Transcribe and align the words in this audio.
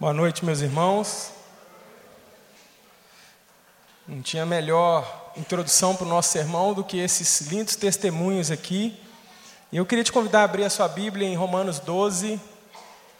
Boa 0.00 0.14
noite, 0.14 0.46
meus 0.46 0.62
irmãos. 0.62 1.30
Não 4.08 4.22
tinha 4.22 4.46
melhor 4.46 5.34
introdução 5.36 5.94
para 5.94 6.06
o 6.06 6.08
nosso 6.08 6.32
sermão 6.32 6.72
do 6.72 6.82
que 6.82 6.96
esses 6.96 7.42
lindos 7.42 7.76
testemunhos 7.76 8.50
aqui. 8.50 8.98
E 9.70 9.76
eu 9.76 9.84
queria 9.84 10.02
te 10.02 10.10
convidar 10.10 10.40
a 10.40 10.44
abrir 10.44 10.64
a 10.64 10.70
sua 10.70 10.88
Bíblia 10.88 11.28
em 11.28 11.36
Romanos 11.36 11.80
12, 11.80 12.40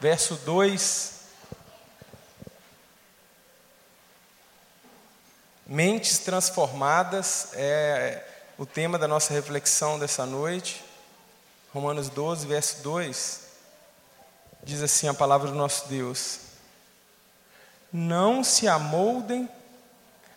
verso 0.00 0.36
2. 0.36 1.20
Mentes 5.66 6.18
transformadas 6.20 7.50
é 7.52 8.26
o 8.56 8.64
tema 8.64 8.98
da 8.98 9.06
nossa 9.06 9.34
reflexão 9.34 9.98
dessa 9.98 10.24
noite. 10.24 10.82
Romanos 11.74 12.08
12, 12.08 12.46
verso 12.46 12.82
2. 12.82 13.40
Diz 14.62 14.82
assim 14.82 15.08
a 15.08 15.12
palavra 15.12 15.50
do 15.50 15.54
nosso 15.54 15.86
Deus: 15.86 16.48
Não 17.92 18.44
se 18.44 18.68
amoldem 18.68 19.48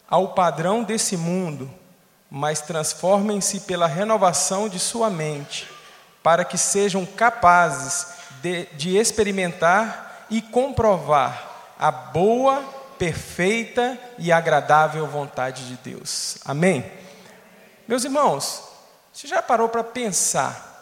ao 0.07 0.33
padrão 0.33 0.83
desse 0.83 1.17
mundo, 1.17 1.69
mas 2.29 2.61
transformem-se 2.61 3.61
pela 3.61 3.87
renovação 3.87 4.67
de 4.67 4.79
sua 4.79 5.09
mente, 5.09 5.69
para 6.21 6.43
que 6.43 6.57
sejam 6.57 7.05
capazes 7.05 8.07
de, 8.41 8.65
de 8.73 8.97
experimentar 8.97 10.25
e 10.29 10.41
comprovar 10.41 11.73
a 11.77 11.91
boa, 11.91 12.63
perfeita 12.97 13.99
e 14.17 14.31
agradável 14.31 15.05
vontade 15.07 15.67
de 15.67 15.75
Deus. 15.77 16.37
Amém? 16.45 16.89
Meus 17.87 18.03
irmãos, 18.03 18.63
você 19.11 19.27
já 19.27 19.41
parou 19.41 19.69
para 19.69 19.83
pensar 19.83 20.73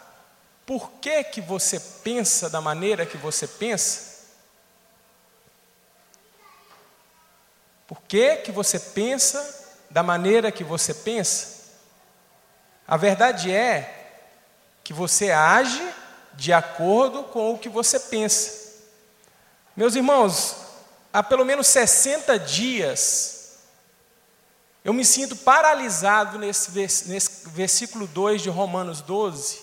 por 0.64 0.92
que, 1.00 1.24
que 1.24 1.40
você 1.40 1.80
pensa 1.80 2.48
da 2.48 2.60
maneira 2.60 3.04
que 3.04 3.16
você 3.16 3.46
pensa? 3.46 4.11
Por 7.92 8.00
que, 8.04 8.36
que 8.36 8.50
você 8.50 8.80
pensa 8.80 9.68
da 9.90 10.02
maneira 10.02 10.50
que 10.50 10.64
você 10.64 10.94
pensa? 10.94 11.74
A 12.88 12.96
verdade 12.96 13.52
é 13.52 14.14
que 14.82 14.94
você 14.94 15.30
age 15.30 15.86
de 16.32 16.54
acordo 16.54 17.24
com 17.24 17.52
o 17.52 17.58
que 17.58 17.68
você 17.68 18.00
pensa. 18.00 18.80
Meus 19.76 19.94
irmãos, 19.94 20.56
há 21.12 21.22
pelo 21.22 21.44
menos 21.44 21.66
60 21.66 22.38
dias, 22.38 23.58
eu 24.82 24.94
me 24.94 25.04
sinto 25.04 25.36
paralisado 25.36 26.38
nesse, 26.38 26.70
nesse 27.10 27.46
versículo 27.50 28.06
2 28.06 28.40
de 28.40 28.48
Romanos 28.48 29.02
12, 29.02 29.62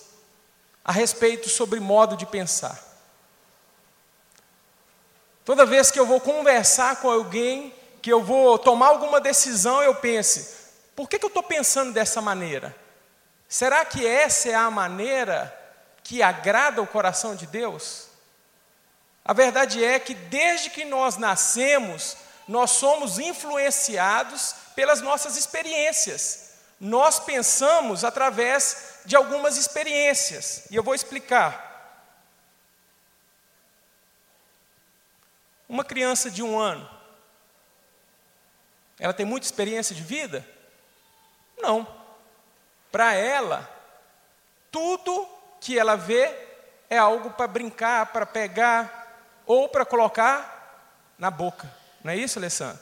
a 0.86 0.92
respeito 0.92 1.50
sobre 1.50 1.80
modo 1.80 2.16
de 2.16 2.28
pensar. 2.28 2.80
Toda 5.44 5.66
vez 5.66 5.90
que 5.90 6.00
eu 6.00 6.06
vou 6.06 6.22
conversar 6.22 6.98
com 6.98 7.10
alguém, 7.10 7.79
que 8.02 8.12
eu 8.12 8.24
vou 8.24 8.58
tomar 8.58 8.88
alguma 8.88 9.20
decisão, 9.22 9.82
eu 9.82 9.96
pense: 9.96 10.58
por 10.96 11.08
que, 11.08 11.20
que 11.20 11.26
eu 11.26 11.30
estou 11.30 11.44
pensando 11.44 11.94
dessa 11.94 12.22
maneira? 12.22 12.76
Será 13.48 13.84
que 13.84 14.06
essa 14.06 14.50
é 14.50 14.56
a 14.56 14.70
maneira 14.70 15.56
que 16.04 16.22
agrada 16.22 16.82
o 16.82 16.88
coração 16.88 17.36
de 17.36 17.48
Deus? 17.48 18.08
A 19.26 19.34
verdade 19.34 19.84
é 19.84 20.00
que 20.00 20.14
desde 20.14 20.70
que 20.70 20.86
nós 20.86 21.18
nascemos, 21.18 22.18
nós 22.48 22.72
somos 22.72 23.20
influenciados 23.20 24.56
pelas 24.76 25.02
nossas 25.02 25.38
experiências. 25.38 26.50
Nós 26.80 27.20
pensamos 27.20 28.04
através 28.04 29.00
de 29.06 29.16
algumas 29.16 29.58
experiências, 29.58 30.64
e 30.72 30.76
eu 30.76 30.84
vou 30.84 30.96
explicar. 30.96 31.68
Uma 35.68 35.84
criança 35.84 36.32
de 36.32 36.42
um 36.42 36.58
ano, 36.58 36.90
ela 39.00 39.14
tem 39.14 39.26
muita 39.26 39.46
experiência 39.46 39.96
de 39.96 40.04
vida? 40.04 40.46
Não. 41.58 41.88
Para 42.92 43.14
ela, 43.14 43.70
tudo 44.72 45.28
que 45.62 45.78
ela 45.78 45.96
vê 45.96 46.34
é 46.90 46.98
algo 46.98 47.32
para 47.32 47.48
brincar, 47.48 48.08
para 48.08 48.26
pegar 48.26 49.24
ou 49.46 49.70
para 49.70 49.86
colocar 49.86 51.14
na 51.18 51.32
boca. 51.32 51.72
Não 52.04 52.12
é 52.12 52.16
isso, 52.16 52.40
Alessandro? 52.40 52.80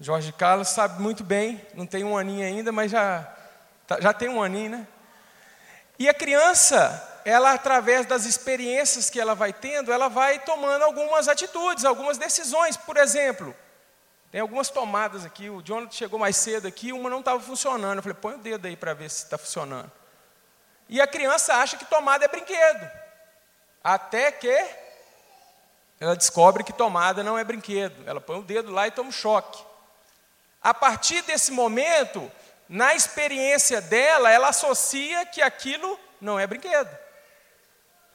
Jorge 0.00 0.32
Carlos 0.32 0.68
sabe 0.68 1.00
muito 1.00 1.22
bem, 1.22 1.64
não 1.74 1.86
tem 1.86 2.04
um 2.04 2.16
aninho 2.16 2.46
ainda, 2.46 2.72
mas 2.72 2.90
já, 2.90 3.22
tá, 3.86 4.00
já 4.00 4.12
tem 4.12 4.28
um 4.28 4.42
aninho, 4.42 4.70
né? 4.70 4.86
E 5.98 6.08
a 6.08 6.14
criança, 6.14 7.20
ela 7.24 7.52
através 7.52 8.04
das 8.04 8.24
experiências 8.24 9.08
que 9.08 9.20
ela 9.20 9.34
vai 9.34 9.52
tendo, 9.52 9.92
ela 9.92 10.08
vai 10.08 10.40
tomando 10.40 10.82
algumas 10.82 11.28
atitudes, 11.28 11.84
algumas 11.84 12.18
decisões. 12.18 12.76
Por 12.76 12.96
exemplo, 12.96 13.54
tem 14.34 14.40
algumas 14.40 14.68
tomadas 14.68 15.24
aqui, 15.24 15.48
o 15.48 15.62
Jonathan 15.62 15.92
chegou 15.92 16.18
mais 16.18 16.36
cedo 16.36 16.66
aqui, 16.66 16.92
uma 16.92 17.08
não 17.08 17.20
estava 17.20 17.38
funcionando. 17.38 17.98
Eu 17.98 18.02
falei, 18.02 18.18
põe 18.20 18.34
o 18.34 18.38
dedo 18.38 18.66
aí 18.66 18.76
para 18.76 18.92
ver 18.92 19.08
se 19.08 19.22
está 19.22 19.38
funcionando. 19.38 19.92
E 20.88 21.00
a 21.00 21.06
criança 21.06 21.54
acha 21.54 21.76
que 21.76 21.84
tomada 21.84 22.24
é 22.24 22.26
brinquedo. 22.26 22.90
Até 23.84 24.32
que 24.32 24.68
ela 26.00 26.16
descobre 26.16 26.64
que 26.64 26.72
tomada 26.72 27.22
não 27.22 27.38
é 27.38 27.44
brinquedo. 27.44 28.02
Ela 28.08 28.20
põe 28.20 28.40
o 28.40 28.42
dedo 28.42 28.72
lá 28.72 28.88
e 28.88 28.90
toma 28.90 29.10
um 29.10 29.12
choque. 29.12 29.64
A 30.60 30.74
partir 30.74 31.22
desse 31.22 31.52
momento, 31.52 32.28
na 32.68 32.92
experiência 32.92 33.80
dela, 33.80 34.32
ela 34.32 34.48
associa 34.48 35.24
que 35.26 35.42
aquilo 35.42 35.96
não 36.20 36.40
é 36.40 36.44
brinquedo. 36.44 36.90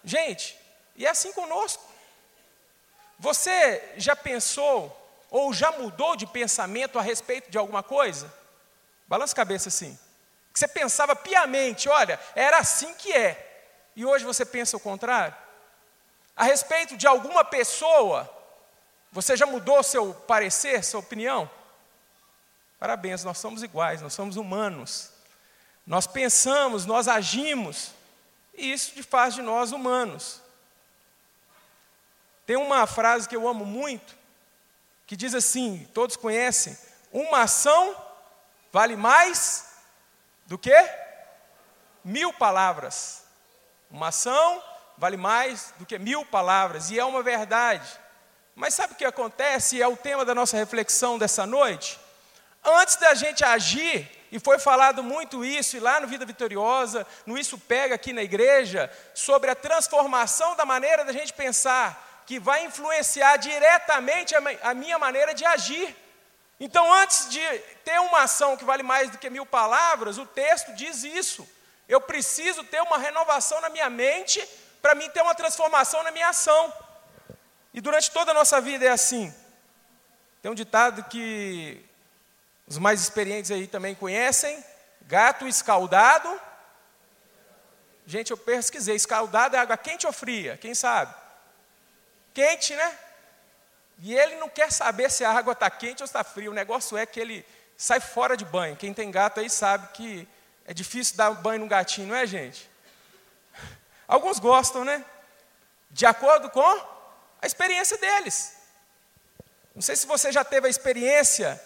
Gente, 0.04 0.60
e 0.98 1.06
é 1.06 1.10
assim 1.12 1.32
conosco. 1.32 1.82
Você 3.18 3.94
já 3.96 4.18
pensou 4.18 4.99
ou 5.30 5.54
já 5.54 5.72
mudou 5.72 6.16
de 6.16 6.26
pensamento 6.26 6.98
a 6.98 7.02
respeito 7.02 7.50
de 7.50 7.58
alguma 7.58 7.84
coisa? 7.84 8.34
Balança 9.08 9.34
a 9.34 9.36
cabeça 9.36 9.70
assim. 9.70 9.98
Você 10.54 10.68
pensava 10.68 11.16
piamente, 11.16 11.88
olha, 11.88 12.20
era 12.36 12.58
assim 12.58 12.94
que 12.94 13.12
é. 13.14 13.46
E 13.96 14.06
hoje 14.06 14.26
você 14.26 14.46
pensa 14.46 14.78
o 14.78 14.80
contrário? 14.80 15.36
A 16.36 16.44
respeito 16.44 16.96
de 16.96 17.08
alguma 17.08 17.44
pessoa, 17.44 18.30
você 19.12 19.36
já 19.36 19.46
mudou 19.46 19.84
seu 19.84 20.14
parecer, 20.14 20.84
sua 20.84 21.00
opinião? 21.00 21.50
Parabéns, 22.80 23.24
nós 23.24 23.38
somos 23.38 23.62
iguais, 23.62 24.02
nós 24.02 24.14
somos 24.14 24.38
humanos. 24.38 25.12
Nós 25.86 26.08
pensamos, 26.08 26.86
nós 26.86 27.08
agimos, 27.08 27.92
e 28.54 28.72
isso 28.72 29.04
faz 29.04 29.34
de 29.34 29.42
nós 29.42 29.72
humanos. 29.72 30.42
Tem 32.46 32.56
uma 32.56 32.86
frase 32.88 33.28
que 33.28 33.36
eu 33.36 33.48
amo 33.48 33.66
muito, 33.66 34.16
que 35.10 35.16
diz 35.16 35.34
assim: 35.34 35.90
todos 35.92 36.16
conhecem, 36.16 36.78
uma 37.12 37.42
ação 37.42 37.96
vale 38.72 38.96
mais 38.96 39.66
do 40.46 40.56
que 40.56 40.72
mil 42.04 42.32
palavras. 42.32 43.24
Uma 43.90 44.10
ação 44.10 44.64
vale 45.00 45.18
mais 45.18 45.74
do 45.80 45.86
que 45.88 45.98
mil 45.98 46.24
palavras, 46.24 46.92
e 46.92 47.00
é 47.00 47.04
uma 47.04 47.24
verdade. 47.24 47.90
Mas 48.54 48.76
sabe 48.76 48.94
o 48.94 48.96
que 48.96 49.04
acontece? 49.04 49.82
É 49.82 49.88
o 49.88 49.98
tema 49.98 50.24
da 50.24 50.36
nossa 50.36 50.56
reflexão 50.56 51.18
dessa 51.18 51.44
noite. 51.44 52.00
Antes 52.64 52.98
da 52.98 53.16
gente 53.16 53.44
agir, 53.44 54.08
e 54.32 54.38
foi 54.38 54.60
falado 54.60 55.02
muito 55.02 55.44
isso, 55.44 55.76
e 55.76 55.80
lá 55.80 56.00
no 56.00 56.08
Vida 56.08 56.24
Vitoriosa, 56.24 57.08
no 57.26 57.36
Isso 57.36 57.58
Pega 57.58 57.96
aqui 57.96 58.14
na 58.14 58.22
igreja, 58.22 58.92
sobre 59.16 59.50
a 59.50 59.56
transformação 59.56 60.56
da 60.56 60.68
maneira 60.68 61.04
da 61.04 61.12
gente 61.12 61.34
pensar, 61.34 62.09
que 62.30 62.38
vai 62.38 62.64
influenciar 62.64 63.38
diretamente 63.38 64.36
a 64.62 64.74
minha 64.76 65.00
maneira 65.00 65.34
de 65.34 65.44
agir. 65.44 65.96
Então, 66.60 66.94
antes 66.94 67.28
de 67.28 67.42
ter 67.84 68.00
uma 68.02 68.22
ação 68.22 68.56
que 68.56 68.64
vale 68.64 68.84
mais 68.84 69.10
do 69.10 69.18
que 69.18 69.32
mil 69.32 69.48
palavras, 69.48 70.20
o 70.20 70.28
texto 70.28 70.72
diz 70.76 71.04
isso. 71.04 71.50
Eu 71.88 72.00
preciso 72.00 72.64
ter 72.64 72.84
uma 72.84 73.00
renovação 73.00 73.60
na 73.62 73.70
minha 73.70 73.90
mente 73.90 74.48
para 74.80 74.94
mim 74.94 75.10
ter 75.10 75.24
uma 75.24 75.34
transformação 75.34 76.04
na 76.04 76.12
minha 76.12 76.30
ação. 76.30 76.72
E 77.74 77.82
durante 77.82 78.12
toda 78.12 78.30
a 78.30 78.36
nossa 78.36 78.62
vida 78.62 78.86
é 78.86 78.90
assim. 78.90 79.34
Tem 80.40 80.52
um 80.52 80.56
ditado 80.64 81.06
que 81.06 81.84
os 82.68 82.78
mais 82.78 83.02
experientes 83.02 83.50
aí 83.50 83.66
também 83.66 83.96
conhecem: 83.96 84.64
gato 85.02 85.48
escaldado. 85.48 86.30
Gente, 88.06 88.30
eu 88.30 88.38
pesquisei: 88.38 88.96
escaldado 88.96 89.56
é 89.56 89.60
água 89.60 89.76
quente 89.78 90.06
ou 90.06 90.14
fria? 90.14 90.58
Quem 90.58 90.76
sabe? 90.76 91.29
Quente, 92.34 92.76
né? 92.76 92.98
E 94.02 94.16
ele 94.16 94.36
não 94.36 94.50
quer 94.50 94.72
saber 94.72 95.12
se 95.12 95.26
a 95.26 95.32
água 95.32 95.54
está 95.54 95.70
quente 95.70 96.02
ou 96.02 96.06
está 96.06 96.24
fria. 96.24 96.50
O 96.50 96.54
negócio 96.54 96.98
é 96.98 97.06
que 97.06 97.20
ele 97.20 97.46
sai 97.78 98.00
fora 98.00 98.38
de 98.38 98.46
banho. 98.46 98.76
Quem 98.76 98.94
tem 98.94 99.12
gato 99.12 99.40
aí 99.40 99.50
sabe 99.50 99.90
que 99.94 100.28
é 100.66 100.74
difícil 100.74 101.18
dar 101.18 101.32
banho 101.32 101.62
no 101.62 101.68
gatinho, 101.68 102.08
não 102.08 102.16
é, 102.16 102.26
gente? 102.26 102.70
Alguns 104.08 104.40
gostam, 104.40 104.86
né? 104.86 105.04
De 105.92 106.06
acordo 106.06 106.50
com 106.50 106.62
a 107.42 107.46
experiência 107.46 107.98
deles. 107.98 108.56
Não 109.76 109.82
sei 109.82 109.96
se 109.96 110.08
você 110.08 110.32
já 110.32 110.44
teve 110.44 110.68
a 110.68 110.70
experiência 110.70 111.62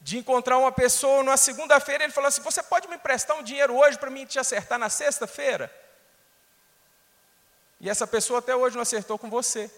de 0.00 0.18
encontrar 0.18 0.58
uma 0.58 0.72
pessoa 0.72 1.22
na 1.22 1.36
segunda-feira, 1.36 2.04
ele 2.04 2.12
falou 2.12 2.28
assim: 2.28 2.42
Você 2.42 2.62
pode 2.62 2.88
me 2.88 2.96
emprestar 2.96 3.36
um 3.36 3.42
dinheiro 3.42 3.76
hoje 3.76 3.98
para 3.98 4.10
mim 4.10 4.24
te 4.24 4.38
acertar 4.38 4.78
na 4.78 4.88
sexta-feira? 4.88 5.72
E 7.80 7.88
essa 7.88 8.06
pessoa 8.06 8.40
até 8.40 8.54
hoje 8.54 8.74
não 8.74 8.82
acertou 8.82 9.18
com 9.18 9.30
você. 9.30 9.70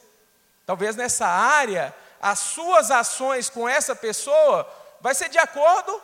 Talvez 0.70 0.94
nessa 0.94 1.26
área, 1.26 1.92
as 2.22 2.38
suas 2.38 2.92
ações 2.92 3.50
com 3.50 3.68
essa 3.68 3.92
pessoa 3.92 4.72
vai 5.00 5.12
ser 5.16 5.28
de 5.28 5.36
acordo 5.36 6.00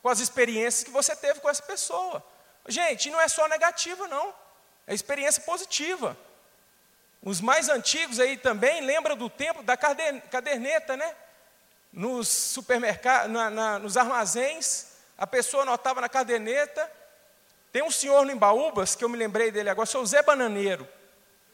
com 0.00 0.08
as 0.08 0.20
experiências 0.20 0.84
que 0.84 0.92
você 0.92 1.16
teve 1.16 1.40
com 1.40 1.50
essa 1.50 1.64
pessoa. 1.64 2.24
Gente, 2.68 3.10
não 3.10 3.20
é 3.20 3.26
só 3.26 3.48
negativa, 3.48 4.06
não. 4.06 4.32
É 4.86 4.94
experiência 4.94 5.42
positiva. 5.42 6.16
Os 7.20 7.40
mais 7.40 7.68
antigos 7.68 8.20
aí 8.20 8.36
também 8.36 8.80
lembram 8.80 9.16
do 9.16 9.28
tempo 9.28 9.60
da 9.64 9.76
caderneta, 9.76 10.96
né? 10.96 11.12
Nos 11.92 12.28
supermercados, 12.28 13.28
na, 13.32 13.50
na, 13.50 13.78
nos 13.80 13.96
armazéns, 13.96 14.86
a 15.18 15.26
pessoa 15.26 15.64
anotava 15.64 16.00
na 16.00 16.08
caderneta. 16.08 16.88
Tem 17.72 17.82
um 17.82 17.90
senhor 17.90 18.24
no 18.24 18.30
Embaúbas, 18.30 18.94
que 18.94 19.02
eu 19.02 19.08
me 19.08 19.18
lembrei 19.18 19.50
dele 19.50 19.68
agora, 19.68 19.84
sou 19.84 20.06
Zé 20.06 20.22
Bananeiro. 20.22 20.88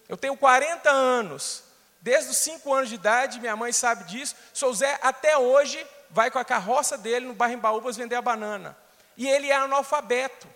Eu 0.06 0.18
tenho 0.18 0.36
40 0.36 0.90
anos. 0.90 1.71
Desde 2.02 2.30
os 2.30 2.36
5 2.36 2.74
anos 2.74 2.90
de 2.90 2.96
idade, 2.96 3.40
minha 3.40 3.56
mãe 3.56 3.72
sabe 3.72 4.04
disso. 4.04 4.36
Sou 4.52 4.74
Zé, 4.74 4.98
até 5.00 5.38
hoje, 5.38 5.86
vai 6.10 6.30
com 6.30 6.38
a 6.38 6.44
carroça 6.44 6.98
dele 6.98 7.24
no 7.24 7.32
bairro 7.32 7.54
Embaúbas 7.54 7.96
vender 7.96 8.16
a 8.16 8.22
banana. 8.22 8.76
E 9.16 9.26
ele 9.26 9.50
é 9.50 9.54
analfabeto 9.54 10.46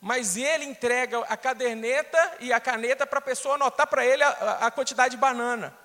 mas 0.00 0.36
ele 0.36 0.64
entrega 0.64 1.18
a 1.28 1.36
caderneta 1.36 2.36
e 2.40 2.52
a 2.52 2.58
caneta 2.58 3.06
para 3.06 3.18
a 3.18 3.22
pessoa 3.22 3.56
anotar 3.56 3.86
para 3.86 4.04
ele 4.04 4.22
a, 4.22 4.58
a, 4.62 4.70
quantidade 4.70 5.10
de 5.10 5.20
banana. 5.20 5.76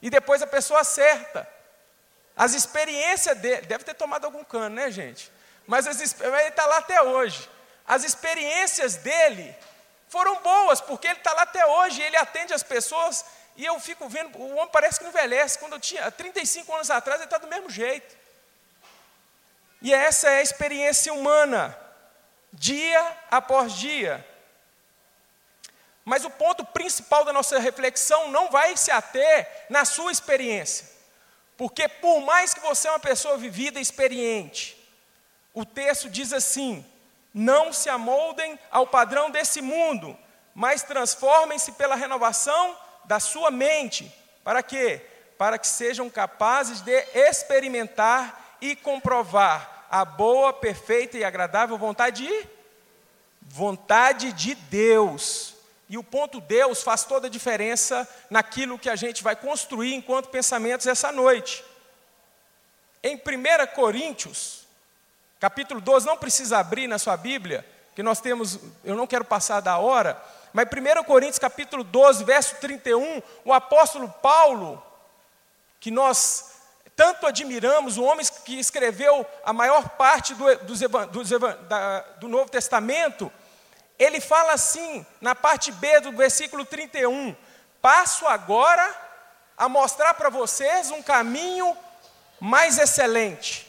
E 0.00 0.08
depois 0.08 0.40
a 0.40 0.46
pessoa 0.46 0.80
acerta. 0.80 1.46
As 2.34 2.54
experiências 2.54 3.36
dele, 3.36 3.66
deve 3.66 3.84
ter 3.84 3.94
tomado 3.94 4.24
algum 4.24 4.42
cano, 4.42 4.76
né, 4.76 4.90
gente? 4.90 5.30
Mas 5.66 5.86
as, 5.86 6.00
ele 6.00 6.48
está 6.48 6.64
lá 6.64 6.78
até 6.78 7.02
hoje. 7.02 7.48
As 7.86 8.04
experiências 8.04 8.96
dele 8.96 9.54
foram 10.08 10.36
boas, 10.36 10.80
porque 10.80 11.06
ele 11.06 11.18
está 11.18 11.34
lá 11.34 11.42
até 11.42 11.66
hoje, 11.66 12.00
ele 12.00 12.16
atende 12.16 12.54
as 12.54 12.62
pessoas, 12.62 13.22
e 13.58 13.66
eu 13.66 13.80
fico 13.80 14.08
vendo, 14.08 14.38
o 14.38 14.54
homem 14.54 14.70
parece 14.70 15.00
que 15.00 15.04
não 15.04 15.10
envelhece. 15.10 15.58
Quando 15.58 15.72
eu 15.72 15.80
tinha 15.80 16.08
35 16.12 16.72
anos 16.72 16.90
atrás, 16.90 17.20
ele 17.20 17.26
está 17.26 17.38
do 17.38 17.48
mesmo 17.48 17.68
jeito. 17.68 18.16
E 19.82 19.92
essa 19.92 20.30
é 20.30 20.38
a 20.38 20.42
experiência 20.42 21.12
humana 21.12 21.76
dia 22.52 23.16
após 23.28 23.72
dia. 23.72 24.24
Mas 26.04 26.24
o 26.24 26.30
ponto 26.30 26.64
principal 26.66 27.24
da 27.24 27.32
nossa 27.32 27.58
reflexão 27.58 28.30
não 28.30 28.48
vai 28.48 28.76
se 28.76 28.92
ater 28.92 29.66
na 29.68 29.84
sua 29.84 30.12
experiência. 30.12 30.88
Porque 31.56 31.88
por 31.88 32.20
mais 32.20 32.54
que 32.54 32.60
você 32.60 32.86
é 32.86 32.92
uma 32.92 33.00
pessoa 33.00 33.36
vivida 33.36 33.80
e 33.80 33.82
experiente, 33.82 34.78
o 35.52 35.64
texto 35.64 36.08
diz 36.08 36.32
assim: 36.32 36.86
não 37.34 37.72
se 37.72 37.90
amoldem 37.90 38.56
ao 38.70 38.86
padrão 38.86 39.32
desse 39.32 39.60
mundo, 39.60 40.16
mas 40.54 40.84
transformem-se 40.84 41.72
pela 41.72 41.96
renovação 41.96 42.78
da 43.08 43.18
sua 43.18 43.50
mente. 43.50 44.14
Para 44.44 44.62
quê? 44.62 45.00
Para 45.36 45.58
que 45.58 45.66
sejam 45.66 46.08
capazes 46.10 46.82
de 46.82 46.92
experimentar 47.14 48.56
e 48.60 48.76
comprovar 48.76 49.86
a 49.90 50.04
boa, 50.04 50.52
perfeita 50.52 51.16
e 51.16 51.24
agradável 51.24 51.76
vontade 51.78 52.26
de 52.26 52.48
vontade 53.40 54.30
de 54.34 54.54
Deus. 54.54 55.54
E 55.88 55.96
o 55.96 56.04
ponto 56.04 56.38
Deus 56.38 56.82
faz 56.82 57.04
toda 57.04 57.28
a 57.28 57.30
diferença 57.30 58.06
naquilo 58.28 58.78
que 58.78 58.90
a 58.90 58.96
gente 58.96 59.22
vai 59.22 59.34
construir 59.34 59.94
enquanto 59.94 60.28
pensamentos 60.28 60.86
essa 60.86 61.10
noite. 61.10 61.64
Em 63.02 63.16
1 63.16 63.20
Coríntios, 63.74 64.66
capítulo 65.40 65.80
12, 65.80 66.04
não 66.04 66.18
precisa 66.18 66.58
abrir 66.58 66.86
na 66.86 66.98
sua 66.98 67.16
Bíblia, 67.16 67.64
que 67.94 68.02
nós 68.02 68.20
temos, 68.20 68.60
eu 68.84 68.94
não 68.94 69.06
quero 69.06 69.24
passar 69.24 69.60
da 69.60 69.78
hora, 69.78 70.22
mas 70.52 70.66
1 70.66 71.04
Coríntios 71.04 71.38
capítulo 71.38 71.84
12, 71.84 72.24
verso 72.24 72.56
31, 72.56 73.22
o 73.44 73.52
apóstolo 73.52 74.08
Paulo, 74.22 74.82
que 75.80 75.90
nós 75.90 76.52
tanto 76.96 77.26
admiramos, 77.26 77.96
o 77.96 78.02
homem 78.02 78.26
que 78.44 78.58
escreveu 78.58 79.24
a 79.44 79.52
maior 79.52 79.90
parte 79.90 80.34
do, 80.34 80.56
dos, 80.64 80.80
dos, 81.12 81.30
da, 81.68 82.00
do 82.18 82.26
Novo 82.26 82.50
Testamento, 82.50 83.30
ele 83.98 84.20
fala 84.20 84.52
assim, 84.52 85.06
na 85.20 85.34
parte 85.34 85.70
B 85.70 86.00
do 86.00 86.12
versículo 86.12 86.64
31, 86.64 87.36
passo 87.80 88.26
agora 88.26 88.94
a 89.56 89.68
mostrar 89.68 90.14
para 90.14 90.28
vocês 90.28 90.90
um 90.90 91.02
caminho 91.02 91.76
mais 92.40 92.78
excelente. 92.78 93.66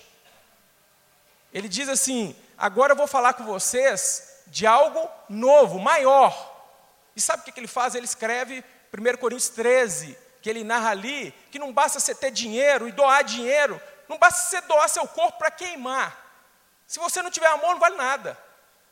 Ele 1.53 1.67
diz 1.67 1.89
assim: 1.89 2.35
agora 2.57 2.93
eu 2.93 2.97
vou 2.97 3.07
falar 3.07 3.33
com 3.33 3.43
vocês 3.43 4.41
de 4.47 4.67
algo 4.67 5.09
novo, 5.27 5.79
maior. 5.79 6.58
E 7.15 7.21
sabe 7.21 7.41
o 7.41 7.53
que 7.53 7.59
ele 7.59 7.67
faz? 7.67 7.95
Ele 7.95 8.05
escreve 8.05 8.63
1 8.93 9.17
Coríntios 9.17 9.49
13, 9.49 10.17
que 10.41 10.49
ele 10.49 10.63
narra 10.63 10.91
ali, 10.91 11.33
que 11.51 11.59
não 11.59 11.73
basta 11.73 11.99
você 11.99 12.15
ter 12.15 12.31
dinheiro 12.31 12.87
e 12.87 12.91
doar 12.91 13.23
dinheiro, 13.23 13.79
não 14.07 14.17
basta 14.17 14.41
você 14.49 14.61
doar 14.61 14.89
seu 14.89 15.07
corpo 15.07 15.37
para 15.37 15.51
queimar. 15.51 16.25
Se 16.87 16.99
você 16.99 17.21
não 17.21 17.29
tiver 17.29 17.47
amor, 17.47 17.73
não 17.73 17.79
vale 17.79 17.95
nada. 17.95 18.37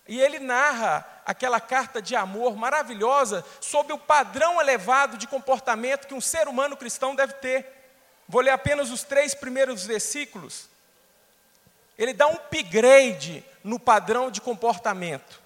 E 0.08 0.22
ele 0.22 0.40
narra 0.40 1.06
aquela 1.26 1.60
carta 1.60 2.02
de 2.02 2.16
amor 2.16 2.56
maravilhosa 2.56 3.44
sobre 3.60 3.92
o 3.92 3.98
padrão 3.98 4.62
elevado 4.62 5.18
de 5.18 5.28
comportamento 5.28 6.08
que 6.08 6.14
um 6.14 6.22
ser 6.22 6.48
humano 6.48 6.78
cristão 6.78 7.16
deve 7.16 7.34
ter. 7.34 7.66
Vou 8.28 8.42
ler 8.42 8.52
apenas 8.52 8.92
os 8.92 9.04
três 9.04 9.34
primeiros 9.34 9.86
versículos. 9.86 10.70
Ele 11.98 12.14
dá 12.14 12.28
um 12.28 12.36
upgrade 12.36 13.44
no 13.64 13.80
padrão 13.80 14.30
de 14.30 14.40
comportamento. 14.40 15.42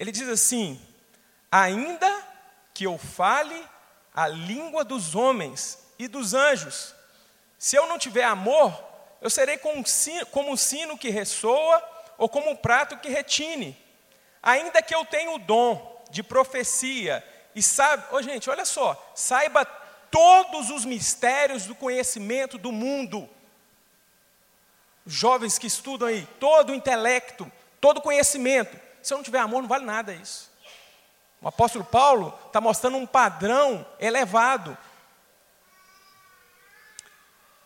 Ele 0.00 0.10
diz 0.10 0.26
assim: 0.26 0.80
ainda 1.52 2.10
que 2.72 2.84
eu 2.84 2.96
fale 2.96 3.62
a 4.14 4.26
língua 4.26 4.82
dos 4.82 5.14
homens 5.14 5.78
e 5.98 6.08
dos 6.08 6.32
anjos, 6.32 6.94
se 7.58 7.76
eu 7.76 7.86
não 7.86 7.98
tiver 7.98 8.24
amor, 8.24 8.82
eu 9.20 9.28
serei 9.28 9.58
como 9.58 9.78
um 10.50 10.56
sino, 10.56 10.96
que 10.96 11.10
ressoa 11.10 11.86
ou 12.16 12.30
como 12.30 12.50
um 12.50 12.56
prato 12.56 12.96
que 12.96 13.10
retine. 13.10 13.76
Ainda 14.42 14.80
que 14.80 14.94
eu 14.94 15.04
tenha 15.04 15.32
o 15.32 15.38
dom 15.38 16.02
de 16.10 16.22
profecia 16.22 17.22
e 17.54 17.62
sabe, 17.62 18.02
oh, 18.10 18.22
gente, 18.22 18.48
olha 18.48 18.64
só, 18.64 19.12
saiba 19.14 19.66
todos 20.10 20.70
os 20.70 20.86
mistérios 20.86 21.66
do 21.66 21.74
conhecimento 21.74 22.56
do 22.56 22.72
mundo. 22.72 23.28
Jovens 25.06 25.58
que 25.58 25.66
estudam 25.66 26.08
aí, 26.08 26.26
todo 26.38 26.70
o 26.70 26.74
intelecto, 26.74 27.50
todo 27.78 27.98
o 27.98 28.02
conhecimento, 28.02 28.74
se 29.02 29.12
eu 29.12 29.18
não 29.18 29.24
tiver 29.24 29.38
amor, 29.38 29.62
não 29.62 29.68
vale 29.68 29.84
nada 29.84 30.12
isso. 30.12 30.50
O 31.40 31.48
apóstolo 31.48 31.84
Paulo 31.84 32.38
está 32.46 32.60
mostrando 32.60 32.96
um 32.96 33.06
padrão 33.06 33.86
elevado. 33.98 34.76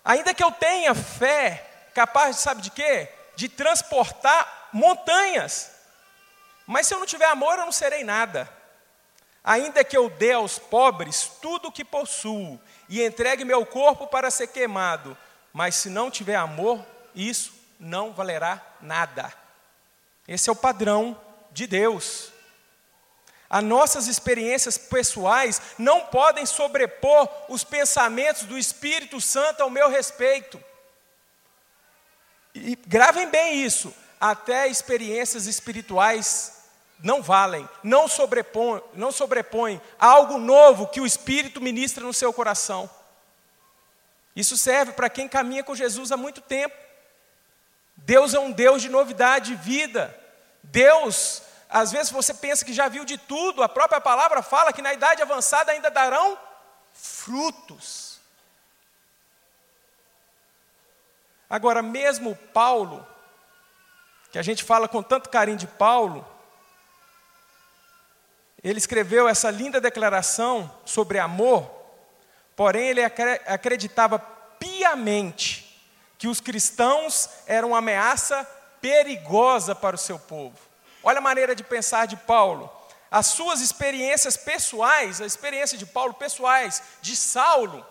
Ainda 0.04 0.34
que 0.34 0.44
eu 0.44 0.52
tenha 0.52 0.94
fé 0.94 1.88
capaz 1.94 2.36
de, 2.36 2.42
sabe 2.42 2.62
de 2.62 2.70
quê? 2.70 3.08
De 3.34 3.48
transportar 3.48 4.68
montanhas. 4.72 5.72
Mas 6.66 6.86
se 6.86 6.94
eu 6.94 6.98
não 6.98 7.06
tiver 7.06 7.26
amor, 7.26 7.58
eu 7.58 7.64
não 7.64 7.72
serei 7.72 8.04
nada. 8.04 8.48
Ainda 9.42 9.84
que 9.84 9.96
eu 9.96 10.08
dê 10.08 10.32
aos 10.32 10.58
pobres 10.58 11.30
tudo 11.42 11.68
o 11.68 11.72
que 11.72 11.84
possuo 11.84 12.60
e 12.88 13.04
entregue 13.04 13.44
meu 13.44 13.66
corpo 13.66 14.06
para 14.06 14.30
ser 14.30 14.46
queimado, 14.46 15.16
mas 15.52 15.74
se 15.74 15.90
não 15.90 16.10
tiver 16.10 16.36
amor, 16.36 16.84
isso 17.14 17.52
não 17.78 18.12
valerá 18.12 18.60
nada. 18.80 19.43
Esse 20.26 20.48
é 20.48 20.52
o 20.52 20.56
padrão 20.56 21.20
de 21.52 21.66
Deus. 21.66 22.32
As 23.48 23.62
nossas 23.62 24.08
experiências 24.08 24.76
pessoais 24.76 25.60
não 25.78 26.06
podem 26.06 26.46
sobrepor 26.46 27.28
os 27.48 27.62
pensamentos 27.62 28.42
do 28.42 28.58
Espírito 28.58 29.20
Santo 29.20 29.62
ao 29.62 29.70
meu 29.70 29.88
respeito. 29.88 30.60
E 32.54 32.76
gravem 32.86 33.28
bem 33.28 33.64
isso, 33.64 33.94
até 34.20 34.66
experiências 34.66 35.46
espirituais 35.46 36.64
não 37.02 37.22
valem, 37.22 37.68
não 37.82 38.08
sobrepõem, 38.08 38.82
não 38.94 39.12
sobrepõem 39.12 39.80
algo 39.98 40.38
novo 40.38 40.88
que 40.88 41.00
o 41.00 41.06
Espírito 41.06 41.60
ministra 41.60 42.04
no 42.04 42.14
seu 42.14 42.32
coração. 42.32 42.88
Isso 44.34 44.56
serve 44.56 44.92
para 44.92 45.10
quem 45.10 45.28
caminha 45.28 45.62
com 45.62 45.74
Jesus 45.74 46.10
há 46.10 46.16
muito 46.16 46.40
tempo. 46.40 46.74
Deus 48.04 48.34
é 48.34 48.38
um 48.38 48.52
Deus 48.52 48.82
de 48.82 48.90
novidade 48.90 49.56
de 49.56 49.62
vida. 49.62 50.14
Deus, 50.62 51.42
às 51.70 51.90
vezes 51.90 52.12
você 52.12 52.34
pensa 52.34 52.64
que 52.64 52.72
já 52.72 52.86
viu 52.86 53.04
de 53.04 53.16
tudo, 53.16 53.62
a 53.62 53.68
própria 53.68 54.00
palavra 54.00 54.42
fala 54.42 54.72
que 54.72 54.82
na 54.82 54.92
idade 54.92 55.22
avançada 55.22 55.72
ainda 55.72 55.90
darão 55.90 56.38
frutos. 56.92 58.20
Agora, 61.48 61.80
mesmo 61.80 62.36
Paulo, 62.52 63.06
que 64.30 64.38
a 64.38 64.42
gente 64.42 64.62
fala 64.62 64.86
com 64.86 65.02
tanto 65.02 65.30
carinho 65.30 65.56
de 65.56 65.66
Paulo, 65.66 66.26
ele 68.62 68.78
escreveu 68.78 69.26
essa 69.26 69.50
linda 69.50 69.80
declaração 69.80 70.70
sobre 70.84 71.18
amor, 71.18 71.70
porém 72.54 72.88
ele 72.88 73.02
acreditava 73.02 74.18
piamente 74.58 75.63
que 76.24 76.28
os 76.28 76.40
cristãos 76.40 77.28
eram 77.46 77.68
uma 77.68 77.78
ameaça 77.78 78.48
perigosa 78.80 79.74
para 79.74 79.94
o 79.94 79.98
seu 79.98 80.18
povo. 80.18 80.56
olha 81.02 81.18
a 81.18 81.20
maneira 81.20 81.54
de 81.54 81.62
pensar 81.62 82.06
de 82.06 82.16
Paulo. 82.16 82.72
As 83.10 83.26
suas 83.26 83.60
experiências 83.60 84.34
pessoais, 84.34 85.20
a 85.20 85.26
experiência 85.26 85.76
de 85.76 85.84
Paulo 85.84 86.14
pessoais, 86.14 86.82
de 87.02 87.14
Saulo, 87.14 87.86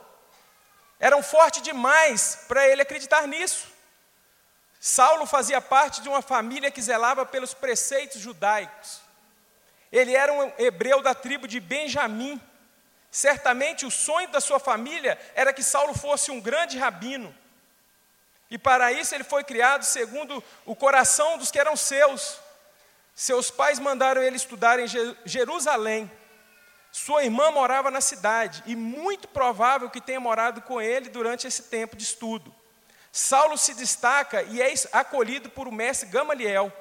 eram 0.99 1.21
fortes 1.21 1.61
demais 1.61 2.39
para 2.47 2.67
ele 2.67 2.81
acreditar 2.81 3.27
nisso. 3.27 3.67
Saulo 4.79 5.27
fazia 5.27 5.61
parte 5.61 6.01
de 6.01 6.09
uma 6.09 6.23
família 6.23 6.71
que 6.71 6.81
zelava 6.81 7.27
pelos 7.27 7.53
preceitos 7.53 8.19
judaicos. 8.19 8.99
Ele 9.91 10.15
era 10.15 10.33
um 10.33 10.51
hebreu 10.57 11.03
da 11.03 11.13
tribo 11.13 11.47
de 11.47 11.59
Benjamim. 11.59 12.41
Certamente 13.11 13.85
o 13.85 13.91
sonho 13.91 14.27
da 14.29 14.41
sua 14.41 14.59
família 14.59 15.19
era 15.35 15.53
que 15.53 15.61
Saulo 15.61 15.93
fosse 15.93 16.31
um 16.31 16.41
grande 16.41 16.79
rabino. 16.79 17.42
E 18.49 18.57
para 18.57 18.91
isso 18.91 19.15
ele 19.15 19.23
foi 19.23 19.43
criado 19.43 19.83
segundo 19.83 20.43
o 20.65 20.75
coração 20.75 21.37
dos 21.37 21.49
que 21.49 21.59
eram 21.59 21.75
seus. 21.75 22.39
Seus 23.15 23.49
pais 23.51 23.79
mandaram 23.79 24.21
ele 24.21 24.35
estudar 24.35 24.79
em 24.79 24.87
Jerusalém. 25.25 26.11
Sua 26.91 27.23
irmã 27.23 27.49
morava 27.49 27.89
na 27.89 28.01
cidade, 28.01 28.61
e 28.67 28.75
muito 28.75 29.27
provável 29.27 29.89
que 29.89 29.99
tenha 29.99 30.19
morado 30.19 30.61
com 30.61 30.79
ele 30.79 31.09
durante 31.09 31.47
esse 31.47 31.63
tempo 31.63 31.95
de 31.95 32.03
estudo. 32.03 32.53
Saulo 33.11 33.57
se 33.57 33.73
destaca 33.73 34.43
e 34.43 34.61
é 34.61 34.71
acolhido 34.91 35.49
por 35.49 35.67
o 35.67 35.71
mestre 35.71 36.09
Gamaliel, 36.09 36.71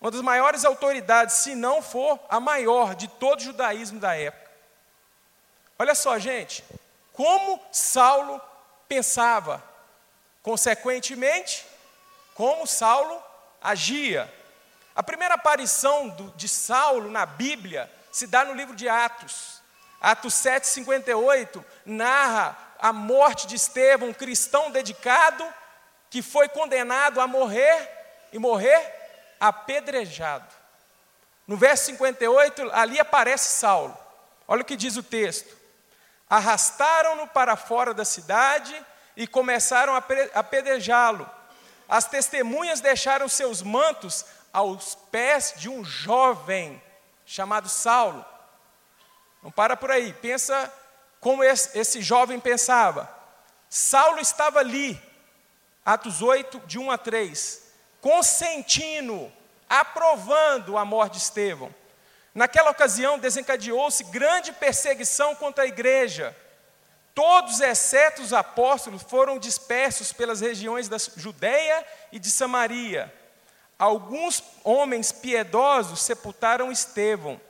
uma 0.00 0.10
das 0.10 0.20
maiores 0.20 0.64
autoridades, 0.64 1.36
se 1.36 1.54
não 1.54 1.80
for 1.82 2.18
a 2.28 2.40
maior 2.40 2.94
de 2.94 3.06
todo 3.08 3.40
o 3.40 3.42
judaísmo 3.42 3.98
da 4.00 4.16
época. 4.16 4.50
Olha 5.78 5.94
só, 5.94 6.18
gente, 6.18 6.64
como 7.12 7.60
Saulo 7.70 8.40
pensava, 8.88 9.62
consequentemente, 10.42 11.66
como 12.34 12.66
Saulo 12.66 13.22
agia. 13.62 14.32
A 14.94 15.02
primeira 15.02 15.34
aparição 15.34 16.08
do, 16.08 16.30
de 16.32 16.48
Saulo 16.48 17.10
na 17.10 17.24
Bíblia 17.24 17.90
se 18.10 18.26
dá 18.26 18.44
no 18.44 18.54
livro 18.54 18.74
de 18.74 18.88
Atos. 18.88 19.62
Atos 20.00 20.34
7,58 20.34 21.64
narra 21.86 22.58
a 22.78 22.92
morte 22.92 23.46
de 23.46 23.54
Estevão, 23.54 24.08
um 24.08 24.12
cristão 24.12 24.70
dedicado, 24.70 25.46
que 26.10 26.20
foi 26.20 26.48
condenado 26.48 27.20
a 27.20 27.26
morrer 27.26 27.88
e 28.32 28.38
morrer 28.38 29.02
apedrejado. 29.38 30.46
No 31.46 31.56
verso 31.56 31.86
58, 31.86 32.70
ali 32.72 32.98
aparece 32.98 33.60
Saulo. 33.60 33.96
Olha 34.46 34.62
o 34.62 34.64
que 34.64 34.76
diz 34.76 34.96
o 34.96 35.02
texto: 35.02 35.56
Arrastaram-no 36.28 37.28
para 37.28 37.56
fora 37.56 37.94
da 37.94 38.04
cidade 38.04 38.74
e 39.16 39.26
começaram 39.26 39.94
a 39.94 40.04
apedrejá-lo. 40.34 41.28
As 41.88 42.06
testemunhas 42.06 42.80
deixaram 42.80 43.28
seus 43.28 43.62
mantos 43.62 44.24
aos 44.52 44.94
pés 45.10 45.54
de 45.56 45.68
um 45.68 45.84
jovem 45.84 46.82
chamado 47.24 47.68
Saulo. 47.68 48.24
Não 49.42 49.50
para 49.50 49.76
por 49.76 49.90
aí, 49.90 50.12
pensa 50.12 50.72
como 51.20 51.42
esse, 51.42 52.00
jovem 52.02 52.38
pensava. 52.38 53.08
Saulo 53.68 54.20
estava 54.20 54.58
ali, 54.58 55.00
Atos 55.84 56.20
8, 56.20 56.60
de 56.60 56.78
1 56.78 56.90
a 56.90 56.98
3, 56.98 57.62
consentindo, 58.00 59.32
aprovando 59.68 60.76
a 60.76 60.84
morte 60.84 61.12
de 61.12 61.18
Estevão. 61.18 61.74
Naquela 62.34 62.70
ocasião 62.70 63.18
desencadeou-se 63.18 64.04
grande 64.04 64.52
perseguição 64.52 65.34
contra 65.34 65.64
a 65.64 65.66
igreja. 65.66 66.36
Todos, 67.14 67.60
exceto 67.60 68.22
os 68.22 68.32
apóstolos, 68.32 69.02
foram 69.02 69.38
dispersos 69.38 70.12
pelas 70.12 70.40
regiões 70.40 70.88
da 70.88 70.96
Judéia 70.98 71.86
e 72.10 72.18
de 72.18 72.30
Samaria. 72.30 73.12
Alguns 73.78 74.42
homens 74.64 75.12
piedosos 75.12 76.00
sepultaram 76.00 76.72
Estevão 76.72 77.40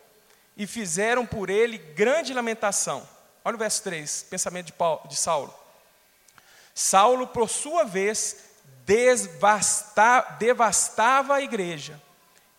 e 0.57 0.67
fizeram 0.67 1.25
por 1.25 1.49
ele 1.49 1.79
grande 1.79 2.35
lamentação. 2.35 3.07
Olha 3.45 3.55
o 3.55 3.59
verso 3.59 3.83
3, 3.85 4.27
pensamento 4.31 4.67
de, 4.67 4.73
Paulo, 4.73 5.07
de 5.09 5.17
Saulo. 5.17 5.55
Saulo, 6.75 7.27
por 7.27 7.49
sua 7.49 7.85
vez, 7.85 8.45
devastava 10.39 11.35
a 11.35 11.41
igreja, 11.41 12.01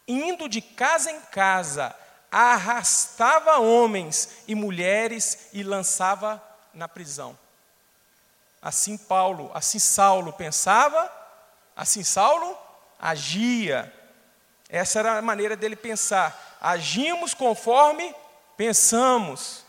indo 0.08 0.48
de 0.48 0.62
casa 0.62 1.12
em 1.12 1.20
casa, 1.20 1.96
arrastava 2.32 3.60
homens 3.60 4.44
e 4.48 4.56
mulheres 4.56 5.50
e 5.52 5.64
lançava 5.64 6.42
na 6.74 6.88
prisão. 6.88 7.38
Assim 8.62 8.98
Paulo, 8.98 9.52
assim 9.54 9.80
Saulo 9.80 10.32
pensava, 10.34 11.12
assim 11.76 12.04
Saulo 12.04 12.58
agia. 13.00 13.94
Essa 14.70 15.00
era 15.00 15.18
a 15.18 15.22
maneira 15.22 15.56
dele 15.56 15.76
pensar. 15.76 16.58
Agimos 16.62 17.34
conforme 17.34 18.16
pensamos 18.56 19.66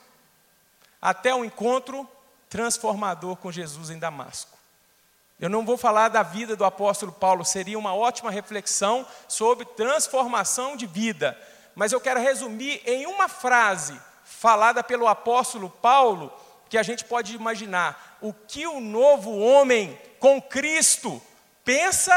até 1.03 1.35
o 1.35 1.45
encontro 1.45 2.09
transformador 2.49 3.37
com 3.37 3.51
Jesus 3.51 3.91
em 3.91 3.99
Damasco. 3.99 4.57
Eu 5.41 5.51
não 5.51 5.67
vou 5.67 5.77
falar 5.77 6.09
da 6.09 6.23
vida 6.23 6.55
do 6.55 6.65
apóstolo 6.65 7.11
Paulo, 7.11 7.45
seria 7.45 7.79
uma 7.79 7.95
ótima 7.95 8.31
reflexão 8.31 9.05
sobre 9.27 9.65
transformação 9.65 10.77
de 10.77 10.87
vida, 10.87 11.37
mas 11.75 11.93
eu 11.93 12.01
quero 12.01 12.21
resumir 12.21 12.81
em 12.87 13.05
uma 13.07 13.29
frase 13.29 14.01
falada 14.23 14.83
pelo 14.83 15.09
apóstolo 15.09 15.69
Paulo, 15.69 16.33
que 16.69 16.79
a 16.79 16.83
gente 16.83 17.05
pode 17.05 17.35
imaginar 17.35 18.19
o 18.21 18.33
que 18.33 18.67
o 18.67 18.81
novo 18.81 19.39
homem 19.39 19.99
com 20.19 20.41
Cristo 20.41 21.23
pensa 21.65 22.13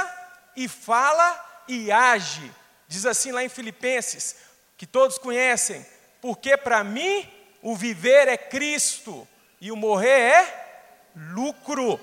e 0.55 0.67
fala 0.67 1.63
e 1.67 1.91
age. 1.91 2.51
Diz 2.87 3.05
assim 3.05 3.31
lá 3.31 3.43
em 3.43 3.49
Filipenses, 3.49 4.37
que 4.77 4.85
todos 4.85 5.17
conhecem, 5.17 5.85
porque 6.21 6.55
para 6.55 6.83
mim 6.83 7.29
o 7.61 7.75
viver 7.75 8.27
é 8.27 8.37
Cristo 8.37 9.27
e 9.59 9.71
o 9.71 9.75
morrer 9.75 10.19
é 10.19 10.67
lucro. 11.15 11.99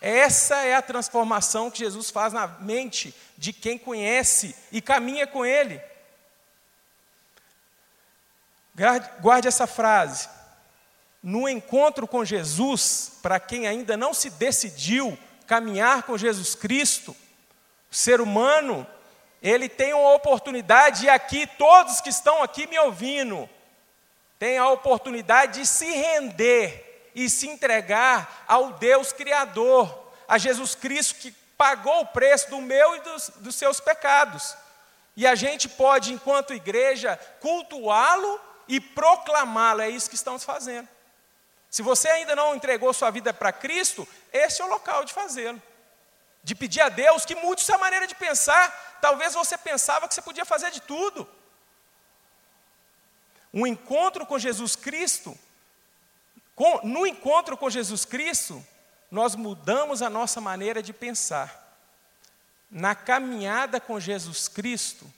Essa 0.00 0.62
é 0.62 0.74
a 0.74 0.82
transformação 0.82 1.70
que 1.70 1.78
Jesus 1.78 2.10
faz 2.10 2.32
na 2.32 2.46
mente 2.46 3.14
de 3.36 3.52
quem 3.52 3.78
conhece 3.78 4.54
e 4.70 4.82
caminha 4.82 5.26
com 5.26 5.44
Ele. 5.44 5.80
Guarde 9.20 9.48
essa 9.48 9.66
frase. 9.66 10.28
No 11.28 11.48
encontro 11.48 12.06
com 12.06 12.24
Jesus, 12.24 13.18
para 13.20 13.40
quem 13.40 13.66
ainda 13.66 13.96
não 13.96 14.14
se 14.14 14.30
decidiu 14.30 15.18
caminhar 15.44 16.04
com 16.04 16.16
Jesus 16.16 16.54
Cristo, 16.54 17.16
o 17.90 17.94
ser 17.96 18.20
humano, 18.20 18.86
ele 19.42 19.68
tem 19.68 19.92
uma 19.92 20.14
oportunidade, 20.14 21.06
e 21.06 21.08
aqui, 21.08 21.44
todos 21.58 22.00
que 22.00 22.10
estão 22.10 22.44
aqui 22.44 22.68
me 22.68 22.78
ouvindo, 22.78 23.50
tem 24.38 24.56
a 24.56 24.70
oportunidade 24.70 25.58
de 25.58 25.66
se 25.66 25.90
render 25.90 27.10
e 27.12 27.28
se 27.28 27.48
entregar 27.48 28.44
ao 28.46 28.74
Deus 28.74 29.12
Criador, 29.12 30.12
a 30.28 30.38
Jesus 30.38 30.76
Cristo 30.76 31.16
que 31.16 31.32
pagou 31.58 32.02
o 32.02 32.06
preço 32.06 32.50
do 32.50 32.60
meu 32.60 32.94
e 32.94 33.00
dos, 33.00 33.32
dos 33.38 33.56
seus 33.56 33.80
pecados. 33.80 34.56
E 35.16 35.26
a 35.26 35.34
gente 35.34 35.68
pode, 35.68 36.12
enquanto 36.12 36.54
igreja, 36.54 37.18
cultuá-lo 37.40 38.40
e 38.68 38.80
proclamá-lo, 38.80 39.80
é 39.80 39.90
isso 39.90 40.08
que 40.08 40.14
estamos 40.14 40.44
fazendo. 40.44 40.94
Se 41.70 41.82
você 41.82 42.08
ainda 42.08 42.34
não 42.34 42.54
entregou 42.54 42.92
sua 42.92 43.10
vida 43.10 43.32
para 43.34 43.52
Cristo, 43.52 44.06
esse 44.32 44.62
é 44.62 44.64
o 44.64 44.68
local 44.68 45.04
de 45.04 45.12
fazê-lo. 45.12 45.60
De 46.42 46.54
pedir 46.54 46.80
a 46.80 46.88
Deus 46.88 47.24
que 47.24 47.34
mude 47.34 47.62
sua 47.62 47.78
maneira 47.78 48.06
de 48.06 48.14
pensar. 48.14 48.98
Talvez 49.00 49.34
você 49.34 49.58
pensava 49.58 50.06
que 50.08 50.14
você 50.14 50.22
podia 50.22 50.44
fazer 50.44 50.70
de 50.70 50.80
tudo 50.80 51.28
um 53.56 53.66
encontro 53.66 54.26
com 54.26 54.38
Jesus 54.38 54.76
Cristo, 54.76 55.36
com, 56.54 56.86
no 56.86 57.06
encontro 57.06 57.56
com 57.56 57.70
Jesus 57.70 58.04
Cristo, 58.04 58.62
nós 59.10 59.34
mudamos 59.34 60.02
a 60.02 60.10
nossa 60.10 60.42
maneira 60.42 60.82
de 60.82 60.92
pensar. 60.92 61.64
Na 62.70 62.94
caminhada 62.94 63.80
com 63.80 63.98
Jesus 63.98 64.46
Cristo, 64.46 65.10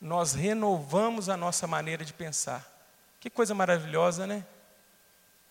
nós 0.00 0.32
renovamos 0.32 1.28
a 1.28 1.36
nossa 1.36 1.68
maneira 1.68 2.04
de 2.04 2.12
pensar. 2.12 2.68
Que 3.20 3.30
coisa 3.30 3.54
maravilhosa, 3.54 4.26
né? 4.26 4.44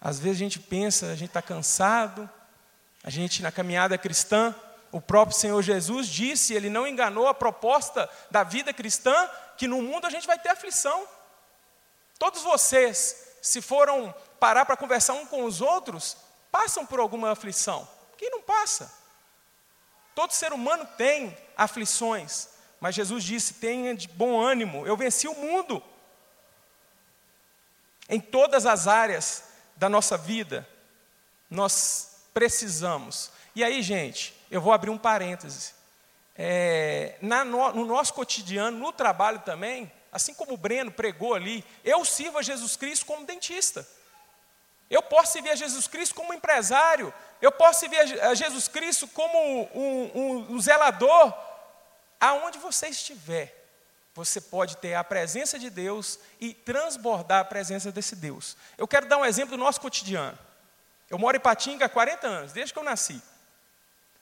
Às 0.04 0.20
vezes 0.20 0.36
a 0.36 0.44
gente 0.44 0.60
pensa, 0.60 1.06
a 1.06 1.16
gente 1.16 1.30
está 1.30 1.42
cansado, 1.42 2.30
a 3.02 3.10
gente 3.10 3.42
na 3.42 3.54
caminhada 3.54 3.98
cristã, 3.98 4.54
o 4.92 5.00
próprio 5.00 5.38
Senhor 5.38 5.62
Jesus 5.62 6.08
disse, 6.08 6.54
ele 6.54 6.70
não 6.70 6.86
enganou 6.86 7.26
a 7.26 7.34
proposta 7.34 8.10
da 8.30 8.44
vida 8.44 8.74
cristã, 8.74 9.30
que 9.58 9.66
no 9.66 9.82
mundo 9.82 10.06
a 10.06 10.10
gente 10.10 10.28
vai 10.28 10.38
ter 10.38 10.50
aflição. 10.50 11.08
Todos 12.20 12.42
vocês, 12.42 13.30
se 13.42 13.62
foram 13.62 14.14
parar 14.42 14.66
para 14.66 14.76
conversar 14.76 15.14
um 15.14 15.26
com 15.26 15.46
os 15.46 15.62
outros, 15.62 16.18
passam 16.52 16.86
por 16.86 17.00
alguma 17.00 17.32
aflição. 17.32 17.88
Quem 18.18 18.30
não 18.30 18.42
passa? 18.42 18.94
Todo 20.14 20.32
ser 20.32 20.52
humano 20.52 20.86
tem 20.98 21.36
aflições, 21.56 22.50
mas 22.78 22.94
Jesus 22.94 23.24
disse: 23.24 23.54
tenha 23.54 23.96
de 23.96 24.10
bom 24.10 24.42
ânimo, 24.42 24.86
eu 24.86 24.98
venci 24.98 25.30
o 25.30 25.34
mundo. 25.34 25.82
Em 28.10 28.20
todas 28.20 28.66
as 28.66 28.86
áreas 28.86 29.53
da 29.76 29.90
nossa 29.90 30.18
vida, 30.18 30.68
nós 31.50 32.24
precisamos. 32.34 33.32
E 33.56 33.64
aí, 33.64 33.82
gente, 33.82 34.34
eu 34.50 34.62
vou 34.62 34.74
abrir 34.74 34.90
um 34.90 34.98
parêntese. 34.98 35.74
é, 36.36 37.16
na, 37.22 37.46
no, 37.46 37.72
no 37.74 37.86
nosso 37.86 38.14
cotidiano, 38.14 38.78
no 38.78 38.92
trabalho 38.92 39.40
também, 39.40 39.92
assim 40.12 40.34
como 40.34 40.54
o 40.54 40.58
Breno 40.58 40.92
pregou 40.92 41.34
ali, 41.34 41.64
eu 41.84 42.04
sirvo 42.06 42.38
a 42.38 42.42
Jesus 42.42 42.76
Cristo 42.76 43.06
como 43.06 43.26
dentista. 43.26 43.88
Eu 44.90 45.02
posso 45.02 45.34
servir 45.34 45.50
a 45.50 45.56
Jesus 45.56 45.88
Cristo 45.88 46.14
como 46.14 46.34
empresário. 46.34 47.12
Eu 47.42 47.52
posso 47.52 47.80
servir 47.80 48.00
a 48.22 48.36
Jesus 48.36 48.68
Cristo 48.68 49.08
como 49.08 49.38
um, 49.74 50.12
um, 50.14 50.54
um 50.54 50.62
zelador. 50.62 51.34
Aonde 52.20 52.60
você 52.60 52.88
estiver, 52.88 53.63
você 54.16 54.40
pode 54.40 54.78
ter 54.78 54.94
a 54.94 55.04
presença 55.04 55.58
de 55.58 55.70
Deus 55.70 56.20
e 56.40 56.54
transbordar 56.54 57.40
a 57.40 57.46
presença 57.46 57.92
desse 57.92 58.16
Deus. 58.16 58.56
Eu 58.78 58.88
quero 58.88 59.08
dar 59.08 59.18
um 59.18 59.26
exemplo 59.26 59.58
do 59.58 59.64
nosso 59.64 59.82
cotidiano. 59.82 60.38
Eu 61.10 61.18
moro 61.18 61.36
em 61.36 61.40
Patinga 61.40 61.86
há 61.86 61.90
40 61.90 62.28
anos, 62.28 62.54
desde 62.54 62.74
que 62.74 62.80
eu 62.80 62.84
nasci. 62.84 63.22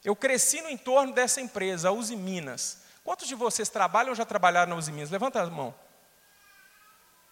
Eu 0.04 0.16
cresci 0.16 0.62
no 0.62 0.70
entorno 0.70 1.14
dessa 1.14 1.42
empresa, 1.42 1.90
a 1.90 1.92
Uzi 1.92 2.16
Minas. 2.16 2.80
Quantos 3.04 3.28
de 3.28 3.36
vocês 3.36 3.70
trabalham 3.70 4.10
ou 4.10 4.16
já 4.16 4.26
trabalharam 4.26 4.70
na 4.70 4.76
Uzi 4.76 4.92
Minas? 4.92 5.12
Levanta 5.12 5.42
a 5.42 5.46
mão. 5.48 5.76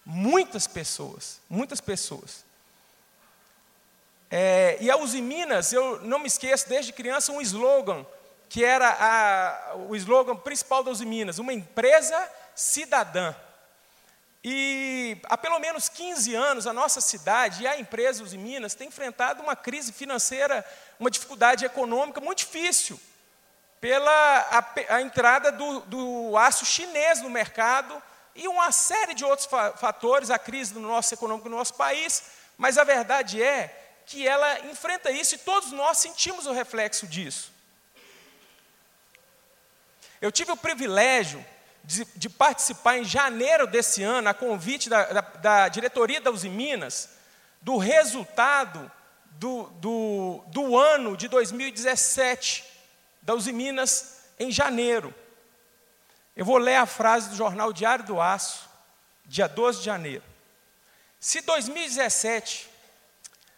Muitas 0.06 0.68
pessoas, 0.68 1.40
muitas 1.50 1.80
pessoas. 1.80 2.44
É, 4.30 4.78
e 4.82 4.92
a 4.92 4.98
Uzi 4.98 5.22
Minas, 5.22 5.72
eu 5.72 6.02
não 6.02 6.20
me 6.20 6.28
esqueço, 6.28 6.68
desde 6.68 6.92
criança, 6.92 7.32
um 7.32 7.42
slogan, 7.42 8.06
que 8.50 8.64
era 8.64 8.90
a, 8.90 9.76
o 9.76 9.96
slogan 9.96 10.36
principal 10.36 10.84
da 10.84 10.92
Uzi 10.92 11.06
Minas, 11.06 11.40
uma 11.40 11.54
empresa 11.54 12.18
cidadã. 12.60 13.34
E 14.44 15.18
há 15.26 15.38
pelo 15.38 15.60
menos 15.60 15.90
15 15.90 16.36
anos, 16.36 16.68
a 16.68 16.74
nossa 16.74 17.02
cidade 17.02 17.64
e 17.64 17.68
a 17.68 17.80
empresa 17.80 18.24
Uzi 18.24 18.38
Minas 18.38 18.74
tem 18.74 18.88
enfrentado 18.88 19.42
uma 19.42 19.56
crise 19.56 19.92
financeira, 19.92 20.66
uma 21.00 21.10
dificuldade 21.10 21.66
econômica 21.66 22.22
muito 22.22 22.40
difícil, 22.40 23.00
pela 23.80 24.12
a, 24.12 24.96
a 24.96 25.02
entrada 25.02 25.52
do, 25.52 25.80
do 25.82 26.38
aço 26.38 26.66
chinês 26.66 27.22
no 27.22 27.30
mercado 27.30 28.02
e 28.36 28.48
uma 28.48 28.72
série 28.72 29.14
de 29.14 29.24
outros 29.24 29.48
fatores, 29.78 30.30
a 30.30 30.38
crise 30.38 30.74
do 30.74 30.80
nosso 30.80 31.14
econômico 31.14 31.50
no 31.50 31.58
nosso 31.58 31.74
país, 31.76 32.24
mas 32.58 32.78
a 32.78 32.84
verdade 32.84 33.42
é 33.42 33.74
que 34.06 34.28
ela 34.28 34.60
enfrenta 34.68 35.12
isso 35.12 35.36
e 35.36 35.38
todos 35.38 35.72
nós 35.72 35.98
sentimos 35.98 36.46
o 36.46 36.52
reflexo 36.52 37.08
disso. 37.08 37.52
Eu 40.22 40.32
tive 40.32 40.52
o 40.52 40.58
privilégio 40.58 41.46
de, 41.90 42.06
de 42.16 42.30
participar 42.30 43.00
em 43.00 43.04
janeiro 43.04 43.66
desse 43.66 44.04
ano, 44.04 44.30
a 44.30 44.34
convite 44.34 44.88
da, 44.88 45.06
da, 45.06 45.22
da 45.22 45.68
diretoria 45.70 46.22
da 46.22 46.30
Uzi 46.30 46.48
Minas, 46.48 47.10
do 47.62 47.78
resultado 47.78 48.90
do, 49.32 49.64
do, 49.82 50.44
do 50.48 50.78
ano 50.78 51.18
de 51.18 51.28
2017 51.28 52.64
da 53.24 53.34
Uzi 53.34 53.52
Minas 53.52 54.26
em 54.38 54.52
janeiro. 54.52 55.14
Eu 56.36 56.46
vou 56.46 56.60
ler 56.60 56.76
a 56.76 56.86
frase 56.86 57.30
do 57.30 57.36
jornal 57.36 57.74
Diário 57.74 58.06
do 58.06 58.22
Aço, 58.22 58.70
dia 59.26 59.48
12 59.48 59.80
de 59.80 59.86
janeiro. 59.86 60.24
Se 61.20 61.42
2017 61.42 62.70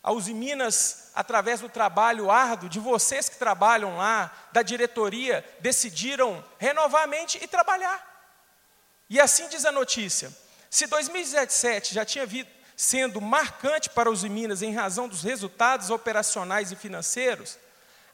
a 0.01 0.13
Uzi 0.13 0.33
Minas, 0.33 1.11
através 1.13 1.59
do 1.59 1.67
trabalho 1.67 2.31
árduo 2.31 2.69
de 2.69 2.79
vocês 2.79 3.27
que 3.27 3.35
trabalham 3.35 3.97
lá, 3.97 4.31
da 4.53 4.61
diretoria, 4.61 5.45
decidiram 5.59 6.41
renovar 6.57 7.03
a 7.03 7.07
mente 7.07 7.37
e 7.43 7.45
trabalhar. 7.45 8.10
E 9.11 9.19
assim 9.19 9.49
diz 9.49 9.65
a 9.65 9.73
notícia: 9.73 10.31
se 10.69 10.87
2017 10.87 11.93
já 11.93 12.05
tinha 12.05 12.25
vindo 12.25 12.47
sendo 12.77 13.19
marcante 13.19 13.89
para 13.89 14.09
os 14.09 14.23
Minas 14.23 14.61
em 14.61 14.73
razão 14.73 15.07
dos 15.07 15.21
resultados 15.21 15.89
operacionais 15.89 16.71
e 16.71 16.77
financeiros, 16.77 17.59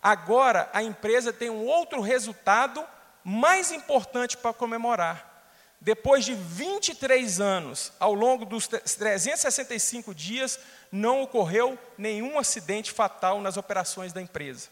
agora 0.01 0.67
a 0.73 0.81
empresa 0.81 1.31
tem 1.31 1.51
um 1.51 1.65
outro 1.65 2.01
resultado 2.01 2.83
mais 3.23 3.71
importante 3.71 4.35
para 4.35 4.51
comemorar. 4.51 5.45
Depois 5.79 6.25
de 6.25 6.33
23 6.33 7.39
anos, 7.39 7.93
ao 7.99 8.15
longo 8.15 8.43
dos 8.43 8.67
365 8.67 10.15
dias, 10.15 10.59
não 10.91 11.21
ocorreu 11.21 11.77
nenhum 11.95 12.39
acidente 12.39 12.91
fatal 12.91 13.39
nas 13.39 13.55
operações 13.55 14.11
da 14.11 14.21
empresa. 14.21 14.67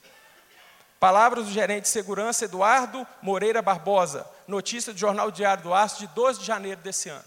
Palavras 0.99 1.45
do 1.45 1.51
gerente 1.51 1.83
de 1.83 1.89
segurança 1.89 2.45
Eduardo 2.45 3.05
Moreira 3.21 3.61
Barbosa, 3.61 4.25
notícia 4.47 4.93
do 4.93 4.99
Jornal 4.99 5.29
Diário 5.29 5.63
do 5.63 5.73
Aço, 5.73 5.99
de 5.99 6.07
12 6.07 6.39
de 6.39 6.45
janeiro 6.45 6.81
desse 6.81 7.09
ano. 7.09 7.25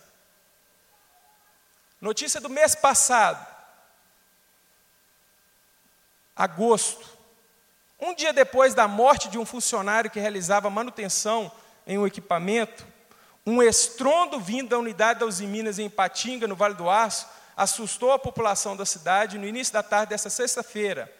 Notícia 2.00 2.40
do 2.40 2.48
mês 2.48 2.74
passado, 2.74 3.44
agosto. 6.34 7.18
Um 8.00 8.14
dia 8.14 8.32
depois 8.32 8.74
da 8.74 8.86
morte 8.86 9.28
de 9.28 9.38
um 9.38 9.44
funcionário 9.44 10.10
que 10.10 10.20
realizava 10.20 10.70
manutenção 10.70 11.50
em 11.86 11.98
um 11.98 12.06
equipamento, 12.06 12.86
um 13.44 13.62
estrondo 13.62 14.38
vindo 14.38 14.68
da 14.68 14.78
unidade 14.78 15.20
da 15.20 15.26
Uzi 15.26 15.46
Minas 15.46 15.78
em 15.78 15.90
Patinga, 15.90 16.46
no 16.46 16.54
Vale 16.54 16.74
do 16.74 16.88
Aço, 16.88 17.26
assustou 17.56 18.12
a 18.12 18.18
população 18.18 18.76
da 18.76 18.86
cidade 18.86 19.36
no 19.36 19.46
início 19.46 19.72
da 19.72 19.82
tarde 19.82 20.10
dessa 20.10 20.30
sexta-feira. 20.30 21.12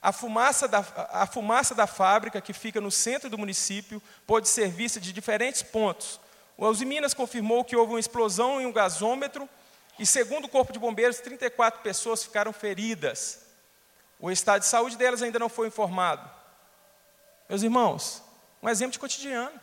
A 0.00 0.12
fumaça, 0.12 0.68
da, 0.68 0.84
a 1.10 1.26
fumaça 1.26 1.74
da 1.74 1.86
fábrica, 1.86 2.40
que 2.40 2.52
fica 2.52 2.80
no 2.80 2.90
centro 2.90 3.28
do 3.28 3.38
município, 3.38 4.02
pôde 4.26 4.48
ser 4.48 4.68
vista 4.68 5.00
de 5.00 5.12
diferentes 5.12 5.62
pontos. 5.62 6.20
O 6.56 6.66
Uzi 6.66 6.84
Minas 6.84 7.14
confirmou 7.14 7.64
que 7.64 7.76
houve 7.76 7.92
uma 7.92 8.00
explosão 8.00 8.60
em 8.60 8.66
um 8.66 8.72
gasômetro 8.72 9.48
e, 9.98 10.06
segundo 10.06 10.46
o 10.46 10.48
Corpo 10.48 10.72
de 10.72 10.78
Bombeiros, 10.78 11.18
34 11.20 11.80
pessoas 11.80 12.22
ficaram 12.22 12.52
feridas. 12.52 13.40
O 14.18 14.30
estado 14.30 14.60
de 14.60 14.66
saúde 14.66 14.96
delas 14.96 15.22
ainda 15.22 15.38
não 15.38 15.48
foi 15.48 15.68
informado. 15.68 16.28
Meus 17.48 17.62
irmãos, 17.62 18.22
um 18.62 18.68
exemplo 18.68 18.92
de 18.92 18.98
cotidiano. 18.98 19.60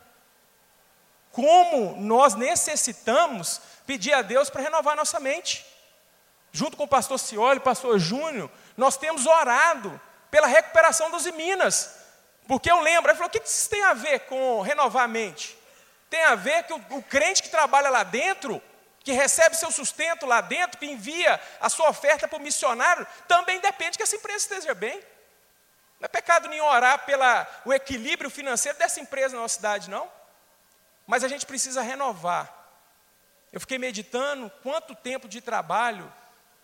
Como 1.32 2.00
nós 2.00 2.34
necessitamos 2.34 3.60
pedir 3.84 4.12
a 4.12 4.22
Deus 4.22 4.48
para 4.48 4.62
renovar 4.62 4.96
nossa 4.96 5.18
mente 5.18 5.66
junto 6.52 6.76
com 6.76 6.84
o 6.84 6.88
pastor 6.88 7.18
Cioli, 7.18 7.58
pastor 7.58 7.98
Júnior, 7.98 8.48
nós 8.76 8.96
temos 8.96 9.26
orado 9.26 10.00
pela 10.34 10.48
recuperação 10.48 11.12
dos 11.12 11.26
Minas. 11.26 11.94
Porque 12.48 12.68
eu 12.68 12.80
lembro, 12.80 13.08
ele 13.08 13.16
falou: 13.16 13.28
o 13.28 13.30
que 13.30 13.46
isso 13.46 13.70
tem 13.70 13.84
a 13.84 13.94
ver 13.94 14.18
com 14.26 14.62
renovar 14.62 15.04
a 15.04 15.08
mente? 15.08 15.56
Tem 16.10 16.24
a 16.24 16.34
ver 16.34 16.64
que 16.64 16.72
o, 16.72 16.84
o 16.90 17.02
crente 17.04 17.40
que 17.40 17.48
trabalha 17.48 17.88
lá 17.88 18.02
dentro, 18.02 18.60
que 19.04 19.12
recebe 19.12 19.54
seu 19.54 19.70
sustento 19.70 20.26
lá 20.26 20.40
dentro, 20.40 20.76
que 20.76 20.86
envia 20.86 21.40
a 21.60 21.68
sua 21.68 21.88
oferta 21.88 22.26
para 22.26 22.36
o 22.36 22.42
missionário, 22.42 23.06
também 23.28 23.60
depende 23.60 23.96
que 23.96 24.02
essa 24.02 24.16
empresa 24.16 24.38
esteja 24.38 24.74
bem. 24.74 24.98
Não 26.00 26.06
é 26.06 26.08
pecado 26.08 26.48
nenhum 26.48 26.64
orar 26.64 27.04
pelo 27.06 27.72
equilíbrio 27.72 28.28
financeiro 28.28 28.76
dessa 28.76 28.98
empresa 28.98 29.36
na 29.36 29.42
nossa 29.42 29.54
cidade, 29.54 29.88
não. 29.88 30.10
Mas 31.06 31.22
a 31.22 31.28
gente 31.28 31.46
precisa 31.46 31.80
renovar. 31.80 32.52
Eu 33.52 33.60
fiquei 33.60 33.78
meditando 33.78 34.50
quanto 34.64 34.96
tempo 34.96 35.28
de 35.28 35.40
trabalho 35.40 36.12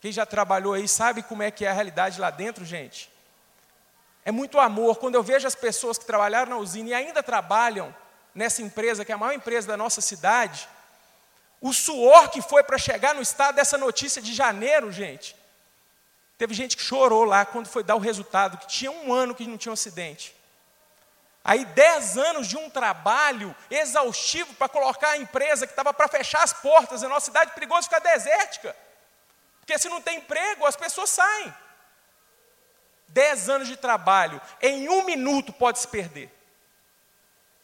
quem 0.00 0.11
já 0.11 0.24
trabalhou 0.24 0.72
aí 0.72 0.88
sabe 0.88 1.22
como 1.22 1.42
é 1.42 1.50
que 1.50 1.64
é 1.64 1.68
a 1.68 1.74
realidade 1.74 2.18
lá 2.18 2.30
dentro, 2.30 2.64
gente. 2.64 3.12
É 4.31 4.33
muito 4.33 4.61
amor. 4.61 4.99
Quando 4.99 5.16
eu 5.16 5.25
vejo 5.25 5.45
as 5.45 5.57
pessoas 5.57 5.99
que 5.99 6.05
trabalharam 6.05 6.51
na 6.51 6.57
usina 6.57 6.90
e 6.90 6.95
ainda 6.95 7.21
trabalham 7.21 7.93
nessa 8.33 8.62
empresa, 8.62 9.05
que 9.05 9.11
é 9.11 9.14
a 9.16 9.19
maior 9.19 9.33
empresa 9.33 9.66
da 9.66 9.77
nossa 9.77 10.01
cidade, 10.01 10.69
o 11.61 11.73
suor 11.73 12.29
que 12.31 12.40
foi 12.40 12.62
para 12.62 12.79
chegar 12.79 13.12
no 13.12 13.21
estado 13.21 13.57
dessa 13.57 13.77
notícia 13.77 14.23
de 14.23 14.33
janeiro, 14.33 14.93
gente. 14.93 15.35
Teve 16.38 16.55
gente 16.55 16.77
que 16.77 16.83
chorou 16.85 17.25
lá 17.25 17.45
quando 17.45 17.66
foi 17.66 17.83
dar 17.83 17.97
o 17.97 17.99
resultado, 17.99 18.57
que 18.57 18.69
tinha 18.69 18.93
um 18.93 19.12
ano 19.12 19.35
que 19.35 19.45
não 19.49 19.59
tinha 19.59 19.73
um 19.73 19.75
acidente. 19.75 20.33
Aí, 21.43 21.64
dez 21.64 22.16
anos 22.16 22.47
de 22.47 22.57
um 22.57 22.71
trabalho 22.71 23.53
exaustivo 23.69 24.55
para 24.55 24.69
colocar 24.69 25.09
a 25.09 25.19
empresa 25.19 25.66
que 25.66 25.73
estava 25.73 25.93
para 25.93 26.07
fechar 26.07 26.45
as 26.45 26.53
portas, 26.53 27.03
a 27.03 27.09
nossa 27.09 27.27
cidade 27.27 27.51
perigoso 27.51 27.88
ficar 27.88 27.99
desértica. 27.99 28.77
Porque 29.59 29.77
se 29.77 29.88
não 29.88 30.01
tem 30.01 30.19
emprego, 30.19 30.66
as 30.66 30.77
pessoas 30.77 31.11
saem. 31.11 31.53
Dez 33.11 33.49
anos 33.49 33.66
de 33.68 33.77
trabalho, 33.77 34.40
em 34.62 34.88
um 34.88 35.05
minuto 35.05 35.53
pode 35.53 35.79
se 35.79 35.88
perder. 35.88 36.31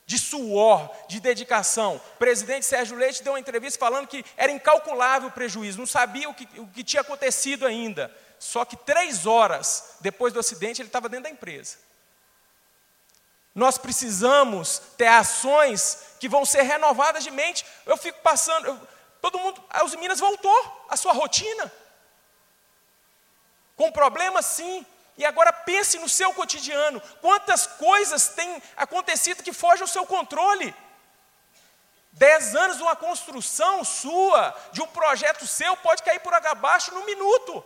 De 0.04 0.18
suor, 0.18 0.90
de 1.08 1.20
dedicação. 1.20 1.96
O 1.96 2.18
presidente 2.18 2.66
Sérgio 2.66 2.96
Leite 2.96 3.22
deu 3.22 3.32
uma 3.32 3.40
entrevista 3.40 3.78
falando 3.78 4.06
que 4.06 4.24
era 4.36 4.52
incalculável 4.52 5.28
o 5.28 5.32
prejuízo, 5.32 5.78
não 5.78 5.86
sabia 5.86 6.28
o 6.28 6.34
que, 6.34 6.48
o 6.60 6.66
que 6.68 6.84
tinha 6.84 7.00
acontecido 7.00 7.66
ainda. 7.66 8.14
Só 8.38 8.64
que 8.64 8.76
três 8.76 9.24
horas 9.24 9.96
depois 10.00 10.32
do 10.32 10.40
acidente 10.40 10.82
ele 10.82 10.88
estava 10.88 11.08
dentro 11.08 11.24
da 11.24 11.30
empresa. 11.30 11.78
Nós 13.54 13.78
precisamos 13.78 14.82
ter 14.98 15.06
ações 15.06 16.16
que 16.20 16.28
vão 16.28 16.44
ser 16.44 16.62
renovadas 16.62 17.24
de 17.24 17.30
mente. 17.30 17.64
Eu 17.86 17.96
fico 17.96 18.20
passando, 18.20 18.66
eu, 18.66 18.88
todo 19.20 19.38
mundo, 19.38 19.64
os 19.84 19.94
Minas 19.94 20.20
voltou 20.20 20.86
à 20.90 20.96
sua 20.96 21.12
rotina. 21.12 21.72
Com 23.76 23.90
problemas, 23.90 24.44
sim. 24.44 24.84
E 25.16 25.24
agora 25.24 25.52
pense 25.52 25.98
no 25.98 26.08
seu 26.08 26.32
cotidiano. 26.34 27.00
Quantas 27.20 27.66
coisas 27.66 28.28
têm 28.28 28.62
acontecido 28.76 29.42
que 29.42 29.52
fogem 29.52 29.82
ao 29.82 29.88
seu 29.88 30.04
controle? 30.04 30.74
Dez 32.12 32.54
anos 32.54 32.76
de 32.76 32.82
uma 32.82 32.96
construção 32.96 33.84
sua, 33.84 34.54
de 34.72 34.82
um 34.82 34.86
projeto 34.86 35.46
seu, 35.46 35.76
pode 35.78 36.02
cair 36.02 36.20
por 36.20 36.32
água 36.32 36.50
abaixo 36.50 36.94
num 36.94 37.04
minuto. 37.04 37.64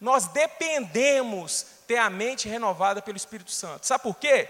Nós 0.00 0.26
dependemos 0.26 1.66
ter 1.86 1.96
a 1.96 2.10
mente 2.10 2.48
renovada 2.48 3.02
pelo 3.02 3.16
Espírito 3.16 3.50
Santo. 3.50 3.86
Sabe 3.86 4.02
por 4.02 4.16
quê? 4.16 4.48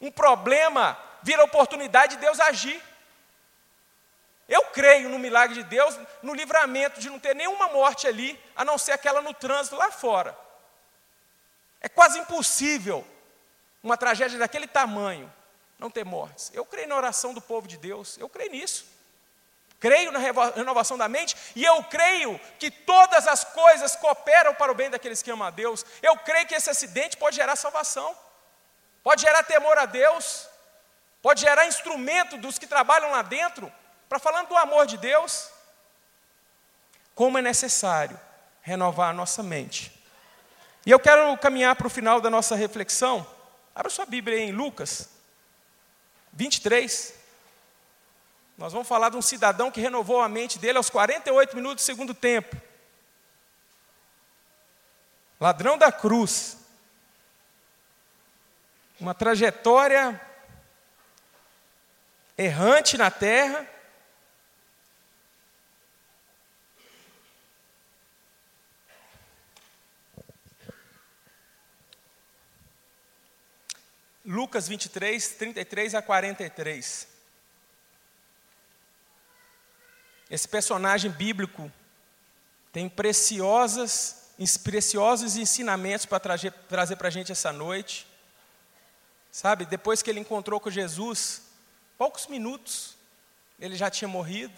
Um 0.00 0.10
problema 0.10 0.96
vira 1.22 1.42
oportunidade 1.42 2.16
de 2.16 2.20
Deus 2.20 2.38
agir. 2.38 2.80
Eu 4.48 4.62
creio 4.66 5.08
no 5.08 5.18
milagre 5.18 5.56
de 5.56 5.64
Deus, 5.64 5.98
no 6.22 6.34
livramento 6.34 7.00
de 7.00 7.10
não 7.10 7.18
ter 7.18 7.34
nenhuma 7.34 7.68
morte 7.68 8.06
ali, 8.06 8.40
a 8.56 8.64
não 8.64 8.78
ser 8.78 8.92
aquela 8.92 9.20
no 9.20 9.34
trânsito 9.34 9.76
lá 9.76 9.90
fora. 9.90 10.36
É 11.80 11.88
quase 11.88 12.18
impossível 12.18 13.06
uma 13.82 13.96
tragédia 13.96 14.38
daquele 14.38 14.66
tamanho 14.66 15.32
não 15.78 15.90
ter 15.90 16.04
mortes. 16.04 16.50
Eu 16.52 16.64
creio 16.64 16.88
na 16.88 16.96
oração 16.96 17.32
do 17.32 17.40
povo 17.40 17.68
de 17.68 17.76
Deus, 17.76 18.18
eu 18.18 18.28
creio 18.28 18.50
nisso. 18.50 18.98
Creio 19.80 20.10
na 20.10 20.18
renovação 20.18 20.98
da 20.98 21.08
mente 21.08 21.36
e 21.54 21.64
eu 21.64 21.84
creio 21.84 22.38
que 22.58 22.68
todas 22.68 23.28
as 23.28 23.44
coisas 23.44 23.94
cooperam 23.94 24.52
para 24.52 24.72
o 24.72 24.74
bem 24.74 24.90
daqueles 24.90 25.22
que 25.22 25.30
amam 25.30 25.46
a 25.46 25.50
Deus. 25.50 25.86
Eu 26.02 26.16
creio 26.16 26.48
que 26.48 26.54
esse 26.54 26.68
acidente 26.68 27.16
pode 27.16 27.36
gerar 27.36 27.54
salvação, 27.54 28.16
pode 29.04 29.22
gerar 29.22 29.44
temor 29.44 29.78
a 29.78 29.86
Deus, 29.86 30.48
pode 31.22 31.40
gerar 31.42 31.66
instrumento 31.66 32.36
dos 32.36 32.58
que 32.58 32.66
trabalham 32.66 33.12
lá 33.12 33.22
dentro 33.22 33.72
para 34.08 34.18
falando 34.18 34.48
do 34.48 34.56
amor 34.56 34.84
de 34.84 34.96
Deus. 34.96 35.48
Como 37.14 37.38
é 37.38 37.42
necessário 37.42 38.18
renovar 38.62 39.10
a 39.10 39.12
nossa 39.12 39.44
mente. 39.44 39.97
E 40.86 40.90
eu 40.90 40.98
quero 40.98 41.36
caminhar 41.38 41.76
para 41.76 41.86
o 41.86 41.90
final 41.90 42.20
da 42.20 42.30
nossa 42.30 42.54
reflexão. 42.56 43.26
Abra 43.74 43.90
sua 43.90 44.06
Bíblia 44.06 44.38
em 44.38 44.52
Lucas 44.52 45.08
23. 46.32 47.14
Nós 48.56 48.72
vamos 48.72 48.88
falar 48.88 49.10
de 49.10 49.16
um 49.16 49.22
cidadão 49.22 49.70
que 49.70 49.80
renovou 49.80 50.20
a 50.20 50.28
mente 50.28 50.58
dele 50.58 50.78
aos 50.78 50.90
48 50.90 51.54
minutos 51.54 51.84
do 51.84 51.86
segundo 51.86 52.12
tempo. 52.12 52.56
Ladrão 55.40 55.78
da 55.78 55.92
cruz. 55.92 56.56
Uma 58.98 59.14
trajetória 59.14 60.20
errante 62.36 62.96
na 62.96 63.10
terra. 63.10 63.64
Lucas 74.30 74.68
23, 74.68 75.26
33 75.26 75.94
a 75.94 76.02
43. 76.02 77.08
Esse 80.30 80.46
personagem 80.46 81.10
bíblico 81.10 81.72
tem 82.70 82.90
preciosas, 82.90 84.34
preciosos 84.62 85.38
ensinamentos 85.38 86.04
para 86.04 86.20
trazer, 86.20 86.52
para 86.52 87.08
a 87.08 87.10
gente 87.10 87.32
essa 87.32 87.50
noite. 87.50 88.06
Sabe, 89.32 89.64
depois 89.64 90.02
que 90.02 90.10
ele 90.10 90.20
encontrou 90.20 90.60
com 90.60 90.70
Jesus, 90.70 91.44
poucos 91.96 92.26
minutos, 92.26 92.98
ele 93.58 93.76
já 93.76 93.88
tinha 93.88 94.08
morrido, 94.08 94.52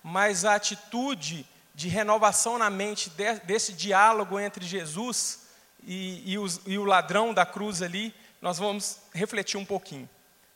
mas 0.00 0.44
a 0.44 0.54
atitude 0.54 1.44
de 1.74 1.88
renovação 1.88 2.56
na 2.56 2.70
mente 2.70 3.10
de, 3.10 3.34
desse 3.40 3.72
diálogo 3.72 4.38
entre 4.38 4.64
Jesus 4.64 5.48
e, 5.84 6.34
e, 6.34 6.38
os, 6.38 6.60
e 6.66 6.78
o 6.78 6.84
ladrão 6.84 7.34
da 7.34 7.44
cruz 7.44 7.82
ali, 7.82 8.14
nós 8.40 8.58
vamos 8.58 8.98
refletir 9.12 9.58
um 9.58 9.64
pouquinho. 9.64 10.08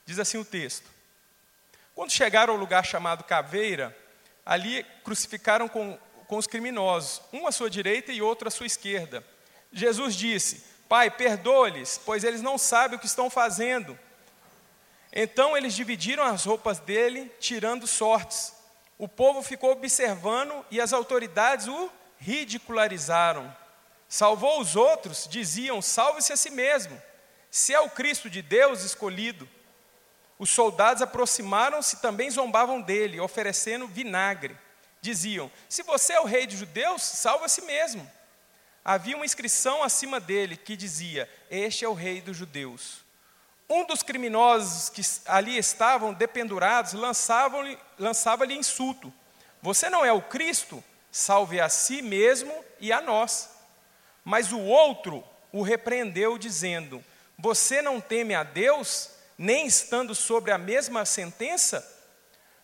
Diz 0.07 0.19
assim 0.19 0.39
o 0.39 0.45
texto: 0.45 0.89
Quando 1.95 2.11
chegaram 2.11 2.55
ao 2.55 2.61
lugar 2.61 2.85
chamado 2.85 3.25
Caveira, 3.25 3.97
ali 4.45 4.85
crucificaram 5.03 5.69
com, 5.69 5.99
com 6.27 6.37
os 6.37 6.47
criminosos, 6.47 7.23
um 7.33 7.47
à 7.47 7.53
sua 7.53 7.71
direita 7.71 8.13
e 8.13 8.23
outro 8.23 8.49
à 8.49 8.51
sua 8.51 8.67
esquerda. 8.67 9.25
Jesus 9.73 10.15
disse: 10.15 10.65
Pai, 10.89 11.11
perdoa-lhes, 11.11 12.01
pois 12.05 12.25
eles 12.25 12.43
não 12.43 12.59
sabem 12.59 12.97
o 12.97 13.01
que 13.01 13.07
estão 13.07 13.29
fazendo. 13.29 13.99
Então 15.13 15.57
eles 15.57 15.75
dividiram 15.75 16.25
as 16.25 16.45
roupas 16.45 16.79
dele, 16.81 17.31
tirando 17.39 17.87
sortes. 17.87 18.53
O 18.99 19.09
povo 19.09 19.43
ficou 19.43 19.71
observando 19.71 20.65
e 20.71 20.81
as 20.81 20.93
autoridades 20.93 21.69
o 21.69 21.91
ridicularizaram. 22.19 23.55
Salvou 24.09 24.61
os 24.61 24.77
outros, 24.77 25.27
diziam: 25.29 25.81
salve-se 25.81 26.33
a 26.33 26.37
si 26.37 26.51
mesmo. 26.51 27.01
Se 27.55 27.73
é 27.73 27.79
o 27.79 27.89
Cristo 27.89 28.29
de 28.29 28.43
Deus 28.43 28.83
escolhido, 28.83 29.49
os 30.41 30.51
soldados 30.51 31.01
aproximaram-se 31.01 31.95
e 31.95 31.99
também 32.01 32.29
zombavam 32.29 32.83
dele, 32.83 33.21
oferecendo 33.21 33.87
vinagre. 33.87 34.59
Diziam: 35.01 35.49
Se 35.69 35.85
você 35.85 36.15
é 36.15 36.21
o 36.21 36.25
rei 36.25 36.49
dos 36.49 36.59
judeus, 36.59 37.01
salva 37.01 37.45
a 37.45 37.49
si 37.49 37.63
mesmo. 37.63 38.11
Havia 38.85 39.15
uma 39.15 39.25
inscrição 39.25 39.85
acima 39.85 40.19
dele 40.19 40.57
que 40.57 40.75
dizia: 40.75 41.31
Este 41.49 41.85
é 41.85 41.89
o 41.89 41.95
rei 41.95 42.21
dos 42.21 42.37
judeus. 42.37 43.05
Um 43.71 43.87
dos 43.87 44.03
criminosos 44.03 44.91
que 44.91 45.03
ali 45.27 45.57
estavam 45.57 46.13
dependurados 46.13 46.93
lançava-lhe 46.93 47.79
lançava 47.97 48.53
insulto: 48.53 49.15
Você 49.63 49.89
não 49.89 50.05
é 50.05 50.13
o 50.13 50.23
Cristo? 50.23 50.83
Salve 51.13 51.61
a 51.61 51.69
si 51.69 52.03
mesmo 52.03 52.53
e 52.81 52.93
a 52.93 53.01
nós. 53.01 53.49
Mas 54.25 54.51
o 54.51 54.59
outro 54.59 55.23
o 55.53 55.63
repreendeu, 55.63 56.37
dizendo: 56.37 57.05
Você 57.39 57.83
não 57.83 58.01
teme 58.01 58.35
a 58.35 58.43
Deus? 58.43 59.15
nem 59.37 59.67
estando 59.67 60.15
sobre 60.15 60.51
a 60.51 60.59
mesma 60.59 61.05
sentença, 61.05 61.87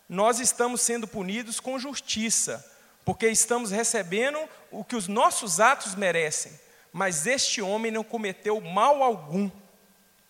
nós 0.07 0.39
estamos 0.39 0.81
sendo 0.81 1.07
punidos 1.07 1.59
com 1.59 1.79
justiça, 1.79 2.65
porque 3.05 3.27
estamos 3.27 3.71
recebendo 3.71 4.37
o 4.69 4.83
que 4.83 4.95
os 4.95 5.07
nossos 5.07 5.59
atos 5.59 5.95
merecem. 5.95 6.59
Mas 6.91 7.25
este 7.25 7.61
homem 7.61 7.91
não 7.91 8.03
cometeu 8.03 8.59
mal 8.59 9.01
algum. 9.01 9.49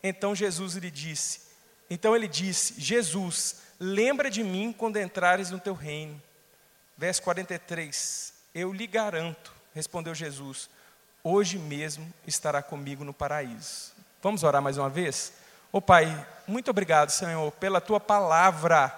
Então 0.04 0.36
Jesus 0.36 0.75
lhe 0.75 0.91
disse: 0.91 1.41
Então 1.89 2.15
ele 2.15 2.27
disse: 2.27 2.75
Jesus, 2.77 3.58
lembra 3.80 4.30
de 4.30 4.43
mim 4.43 4.73
quando 4.75 4.97
entrares 4.97 5.49
no 5.49 5.60
teu 5.60 5.73
reino. 5.73 6.21
Verso 6.95 7.23
43. 7.23 8.34
Eu 8.54 8.71
lhe 8.71 8.86
garanto, 8.86 9.51
respondeu 9.73 10.13
Jesus, 10.13 10.69
hoje 11.23 11.58
mesmo 11.58 12.13
estará 12.27 12.62
comigo 12.62 13.04
no 13.04 13.13
paraíso. 13.13 14.01
Vamos 14.22 14.44
orar 14.44 14.62
mais 14.62 14.78
uma 14.78 14.88
vez? 14.88 15.34
Ô 15.72 15.80
oh, 15.80 15.82
Pai, 15.82 16.28
muito 16.46 16.70
obrigado, 16.70 17.10
Senhor, 17.10 17.52
pela 17.54 17.82
tua 17.82 18.00
palavra 18.00 18.96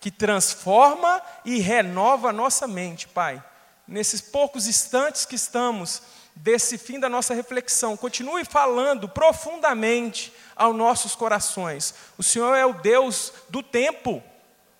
que 0.00 0.10
transforma 0.10 1.20
e 1.44 1.58
renova 1.58 2.30
a 2.30 2.32
nossa 2.32 2.66
mente, 2.66 3.06
Pai. 3.06 3.44
Nesses 3.86 4.22
poucos 4.22 4.66
instantes 4.66 5.26
que 5.26 5.34
estamos 5.34 6.00
desse 6.34 6.78
fim 6.78 6.98
da 6.98 7.10
nossa 7.10 7.34
reflexão, 7.34 7.94
continue 7.94 8.42
falando 8.42 9.06
profundamente 9.06 10.32
aos 10.56 10.74
nossos 10.74 11.14
corações. 11.14 11.94
O 12.16 12.22
Senhor 12.22 12.54
é 12.54 12.64
o 12.64 12.72
Deus 12.72 13.34
do 13.50 13.62
tempo. 13.62 14.22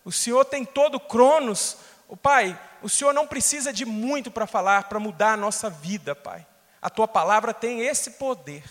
O 0.02 0.10
Senhor 0.10 0.46
tem 0.46 0.64
todo 0.64 0.94
o 0.94 1.00
cronos. 1.00 1.76
O 2.08 2.16
Pai, 2.16 2.58
o 2.82 2.88
Senhor 2.88 3.12
não 3.12 3.26
precisa 3.26 3.70
de 3.70 3.84
muito 3.84 4.30
para 4.30 4.46
falar, 4.46 4.84
para 4.84 4.98
mudar 4.98 5.34
a 5.34 5.36
nossa 5.36 5.68
vida, 5.68 6.14
Pai. 6.14 6.46
A 6.80 6.88
tua 6.88 7.06
palavra 7.06 7.52
tem 7.52 7.82
esse 7.82 8.12
poder. 8.12 8.64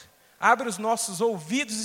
Abre 0.43 0.67
os 0.67 0.77
nossos 0.77 1.21
ouvidos 1.21 1.77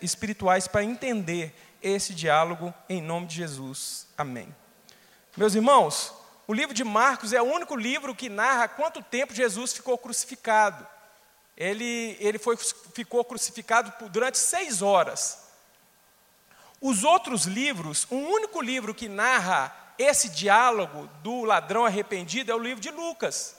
espirituais 0.00 0.66
para 0.66 0.82
entender 0.82 1.54
esse 1.82 2.14
diálogo 2.14 2.72
em 2.88 3.02
nome 3.02 3.26
de 3.26 3.36
Jesus. 3.36 4.06
Amém. 4.16 4.56
Meus 5.36 5.54
irmãos, 5.54 6.14
o 6.48 6.54
livro 6.54 6.74
de 6.74 6.82
Marcos 6.82 7.34
é 7.34 7.42
o 7.42 7.44
único 7.44 7.76
livro 7.76 8.14
que 8.14 8.30
narra 8.30 8.68
quanto 8.68 9.02
tempo 9.02 9.34
Jesus 9.34 9.74
ficou 9.74 9.98
crucificado. 9.98 10.86
Ele, 11.54 12.16
ele 12.18 12.38
foi, 12.38 12.56
ficou 12.56 13.22
crucificado 13.22 13.92
durante 14.08 14.38
seis 14.38 14.80
horas. 14.80 15.50
Os 16.80 17.04
outros 17.04 17.44
livros, 17.44 18.06
o 18.10 18.16
único 18.16 18.62
livro 18.62 18.94
que 18.94 19.10
narra 19.10 19.76
esse 19.98 20.30
diálogo 20.30 21.06
do 21.22 21.44
ladrão 21.44 21.84
arrependido 21.84 22.50
é 22.50 22.54
o 22.54 22.58
livro 22.58 22.80
de 22.80 22.90
Lucas. 22.90 23.56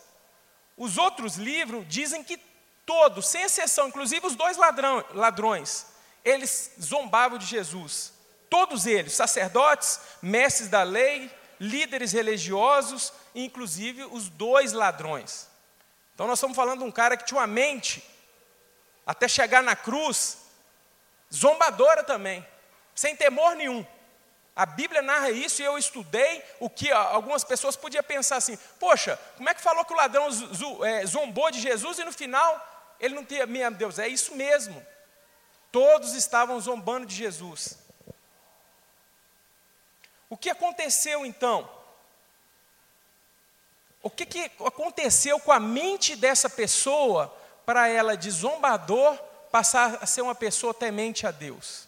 Os 0.75 0.97
outros 0.97 1.35
livros 1.35 1.85
dizem 1.87 2.23
que 2.23 2.46
todos, 2.87 3.27
sem 3.27 3.43
exceção, 3.43 3.89
inclusive 3.89 4.25
os 4.25 4.35
dois 4.35 4.55
ladrão, 4.55 5.03
ladrões, 5.13 5.85
eles 6.23 6.71
zombavam 6.81 7.37
de 7.37 7.45
Jesus. 7.45 8.13
Todos 8.49 8.87
eles, 8.87 9.13
sacerdotes, 9.13 9.99
mestres 10.21 10.69
da 10.69 10.83
lei, 10.83 11.29
líderes 11.59 12.13
religiosos, 12.13 13.11
inclusive 13.35 14.05
os 14.05 14.29
dois 14.29 14.71
ladrões. 14.71 15.49
Então 16.15 16.27
nós 16.27 16.39
estamos 16.39 16.55
falando 16.55 16.79
de 16.79 16.85
um 16.85 16.91
cara 16.91 17.17
que 17.17 17.25
tinha 17.25 17.41
uma 17.41 17.45
mente, 17.45 18.01
até 19.05 19.27
chegar 19.27 19.61
na 19.61 19.75
cruz, 19.75 20.37
zombadora 21.33 22.03
também, 22.03 22.45
sem 22.95 23.17
temor 23.17 23.55
nenhum. 23.55 23.85
A 24.55 24.65
Bíblia 24.65 25.01
narra 25.01 25.29
isso 25.29 25.61
e 25.61 25.65
eu 25.65 25.77
estudei 25.77 26.41
o 26.59 26.69
que 26.69 26.89
algumas 26.89 27.43
pessoas 27.43 27.75
podiam 27.75 28.03
pensar 28.03 28.37
assim: 28.37 28.57
poxa, 28.79 29.19
como 29.35 29.49
é 29.49 29.53
que 29.53 29.61
falou 29.61 29.85
que 29.85 29.93
o 29.93 29.97
ladrão 29.97 30.27
é, 30.83 31.05
zombou 31.05 31.51
de 31.51 31.59
Jesus 31.59 31.99
e 31.99 32.05
no 32.05 32.13
final 32.13 32.76
ele 32.99 33.15
não 33.15 33.25
tinha, 33.25 33.45
meu 33.45 33.71
Deus, 33.71 33.99
é 33.99 34.07
isso 34.07 34.35
mesmo. 34.35 34.85
Todos 35.71 36.13
estavam 36.13 36.59
zombando 36.59 37.05
de 37.05 37.15
Jesus. 37.15 37.77
O 40.29 40.35
que 40.35 40.49
aconteceu 40.49 41.25
então? 41.25 41.69
O 44.01 44.09
que, 44.09 44.25
que 44.25 44.51
aconteceu 44.65 45.39
com 45.39 45.51
a 45.51 45.59
mente 45.59 46.15
dessa 46.15 46.49
pessoa 46.49 47.35
para 47.65 47.87
ela, 47.89 48.15
de 48.15 48.31
zombador, 48.31 49.17
passar 49.51 49.97
a 50.01 50.05
ser 50.05 50.21
uma 50.21 50.35
pessoa 50.35 50.73
temente 50.73 51.27
a 51.27 51.31
Deus? 51.31 51.87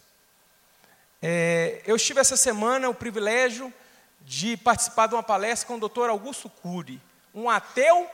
É, 1.22 1.82
eu 1.86 1.96
estive 1.96 2.20
essa 2.20 2.36
semana 2.36 2.88
o 2.88 2.94
privilégio 2.94 3.72
de 4.20 4.56
participar 4.56 5.06
de 5.06 5.14
uma 5.14 5.22
palestra 5.22 5.66
com 5.66 5.74
o 5.74 5.88
Dr. 5.88 6.08
Augusto 6.08 6.48
Cury, 6.48 7.00
um 7.34 7.48
ateu, 7.48 8.08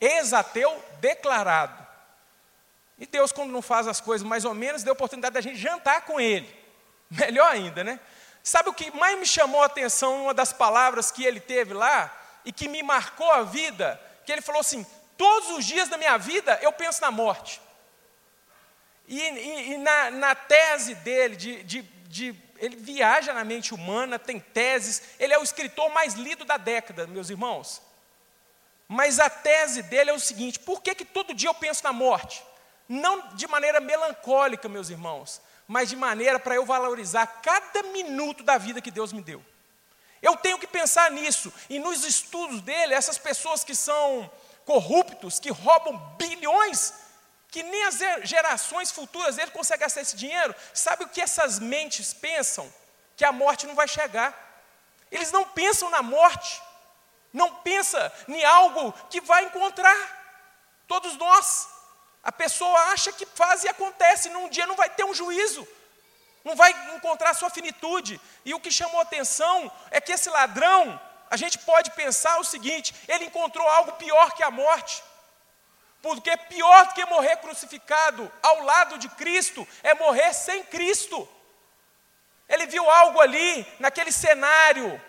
ex-ateu 0.00 0.84
declarado. 1.00 1.87
E 2.98 3.06
Deus, 3.06 3.30
quando 3.30 3.50
não 3.50 3.62
faz 3.62 3.86
as 3.86 4.00
coisas 4.00 4.26
mais 4.26 4.44
ou 4.44 4.54
menos, 4.54 4.82
deu 4.82 4.92
a 4.92 4.94
oportunidade 4.94 5.34
da 5.34 5.40
gente 5.40 5.56
jantar 5.56 6.02
com 6.02 6.20
ele. 6.20 6.52
Melhor 7.10 7.50
ainda, 7.50 7.84
né? 7.84 8.00
Sabe 8.42 8.68
o 8.68 8.74
que 8.74 8.90
mais 8.90 9.18
me 9.18 9.26
chamou 9.26 9.62
a 9.62 9.66
atenção, 9.66 10.24
uma 10.24 10.34
das 10.34 10.52
palavras 10.52 11.10
que 11.10 11.24
ele 11.24 11.40
teve 11.40 11.74
lá, 11.74 12.14
e 12.44 12.52
que 12.52 12.68
me 12.68 12.82
marcou 12.82 13.30
a 13.30 13.42
vida? 13.42 14.00
Que 14.24 14.32
ele 14.32 14.42
falou 14.42 14.60
assim: 14.60 14.86
todos 15.16 15.50
os 15.50 15.64
dias 15.64 15.88
da 15.88 15.96
minha 15.96 16.16
vida 16.16 16.58
eu 16.62 16.72
penso 16.72 17.00
na 17.00 17.10
morte. 17.10 17.60
E, 19.06 19.20
e, 19.20 19.72
e 19.72 19.78
na, 19.78 20.10
na, 20.10 20.34
tese 20.34 20.94
dele, 20.96 21.34
de, 21.34 21.62
de, 21.62 21.82
de, 21.82 22.36
ele 22.58 22.76
viaja 22.76 23.32
na 23.32 23.42
mente 23.42 23.72
humana, 23.72 24.18
tem 24.18 24.38
teses, 24.38 25.02
ele 25.18 25.32
é 25.32 25.38
o 25.38 25.42
escritor 25.42 25.90
mais 25.90 26.14
lido 26.14 26.44
da 26.44 26.56
década, 26.58 27.06
meus 27.06 27.30
irmãos. 27.30 27.80
Mas 28.86 29.18
a 29.18 29.30
tese 29.30 29.82
dele 29.82 30.10
é 30.10 30.12
o 30.12 30.20
seguinte: 30.20 30.58
por 30.58 30.82
que, 30.82 30.94
que 30.94 31.04
todo 31.04 31.34
dia 31.34 31.48
eu 31.48 31.54
penso 31.54 31.84
na 31.84 31.92
morte? 31.92 32.42
Não 32.88 33.28
de 33.34 33.46
maneira 33.46 33.80
melancólica, 33.80 34.68
meus 34.68 34.88
irmãos, 34.88 35.42
mas 35.66 35.90
de 35.90 35.96
maneira 35.96 36.38
para 36.38 36.54
eu 36.54 36.64
valorizar 36.64 37.26
cada 37.42 37.82
minuto 37.84 38.42
da 38.42 38.56
vida 38.56 38.80
que 38.80 38.90
Deus 38.90 39.12
me 39.12 39.20
deu. 39.20 39.44
Eu 40.22 40.36
tenho 40.36 40.58
que 40.58 40.66
pensar 40.66 41.10
nisso, 41.10 41.52
e 41.68 41.78
nos 41.78 42.04
estudos 42.04 42.60
dele, 42.62 42.94
essas 42.94 43.18
pessoas 43.18 43.62
que 43.62 43.74
são 43.74 44.30
corruptos, 44.64 45.38
que 45.38 45.50
roubam 45.50 45.96
bilhões, 46.16 46.92
que 47.50 47.62
nem 47.62 47.84
as 47.84 47.98
gerações 48.24 48.90
futuras 48.90 49.36
dele 49.36 49.50
conseguem 49.50 49.80
gastar 49.80 50.00
esse 50.00 50.16
dinheiro. 50.16 50.54
Sabe 50.74 51.04
o 51.04 51.08
que 51.08 51.20
essas 51.20 51.58
mentes 51.58 52.12
pensam? 52.12 52.70
Que 53.16 53.24
a 53.24 53.32
morte 53.32 53.66
não 53.66 53.74
vai 53.74 53.88
chegar. 53.88 54.46
Eles 55.10 55.32
não 55.32 55.44
pensam 55.44 55.88
na 55.88 56.02
morte, 56.02 56.60
não 57.32 57.54
pensa 57.56 58.12
em 58.28 58.44
algo 58.44 58.92
que 59.08 59.20
vai 59.20 59.44
encontrar. 59.44 59.96
Todos 60.86 61.16
nós. 61.16 61.77
A 62.28 62.32
pessoa 62.32 62.78
acha 62.92 63.10
que 63.10 63.24
faz 63.24 63.64
e 63.64 63.68
acontece, 63.70 64.28
num 64.28 64.50
dia 64.50 64.66
não 64.66 64.76
vai 64.76 64.90
ter 64.90 65.02
um 65.02 65.14
juízo, 65.14 65.66
não 66.44 66.54
vai 66.54 66.70
encontrar 66.94 67.32
sua 67.32 67.48
finitude. 67.48 68.20
E 68.44 68.52
o 68.52 68.60
que 68.60 68.70
chamou 68.70 69.00
atenção 69.00 69.72
é 69.90 69.98
que 69.98 70.12
esse 70.12 70.28
ladrão, 70.28 71.00
a 71.30 71.38
gente 71.38 71.56
pode 71.60 71.90
pensar 71.92 72.38
o 72.38 72.44
seguinte: 72.44 72.94
ele 73.08 73.24
encontrou 73.24 73.66
algo 73.66 73.92
pior 73.92 74.32
que 74.32 74.42
a 74.42 74.50
morte. 74.50 75.02
Porque 76.02 76.36
pior 76.36 76.88
do 76.88 76.92
que 76.92 77.04
morrer 77.06 77.36
crucificado 77.36 78.30
ao 78.42 78.62
lado 78.62 78.98
de 78.98 79.08
Cristo 79.08 79.66
é 79.82 79.94
morrer 79.94 80.34
sem 80.34 80.62
Cristo. 80.64 81.26
Ele 82.46 82.66
viu 82.66 82.90
algo 82.90 83.22
ali, 83.22 83.66
naquele 83.78 84.12
cenário, 84.12 85.00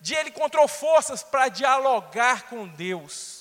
de 0.00 0.16
ele 0.16 0.30
encontrou 0.30 0.66
forças 0.66 1.22
para 1.22 1.46
dialogar 1.46 2.48
com 2.48 2.66
Deus. 2.66 3.33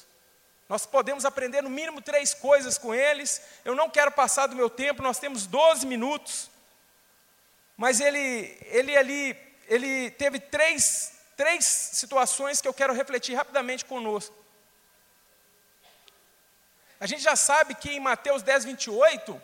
Nós 0.73 0.87
podemos 0.87 1.23
aprender 1.23 1.61
no 1.61 1.69
mínimo 1.69 2.01
três 2.01 2.33
coisas 2.33 2.79
com 2.79 2.95
eles. 2.95 3.39
Eu 3.63 3.75
não 3.75 3.91
quero 3.91 4.11
passar 4.11 4.47
do 4.47 4.55
meu 4.55 4.71
tempo, 4.71 5.03
nós 5.03 5.19
temos 5.19 5.45
12 5.45 5.85
minutos. 5.85 6.49
Mas 7.77 7.99
ele, 7.99 8.57
ele 8.61 8.97
ali, 8.97 9.37
ele 9.67 10.09
teve 10.09 10.39
três, 10.39 11.13
três 11.37 11.63
situações 11.63 12.59
que 12.59 12.67
eu 12.67 12.73
quero 12.73 12.91
refletir 12.91 13.35
rapidamente 13.35 13.85
conosco. 13.85 14.35
A 16.99 17.05
gente 17.05 17.21
já 17.21 17.35
sabe 17.35 17.75
que 17.75 17.91
em 17.91 17.99
Mateus 17.99 18.41
10, 18.41 18.65
28, 18.65 19.39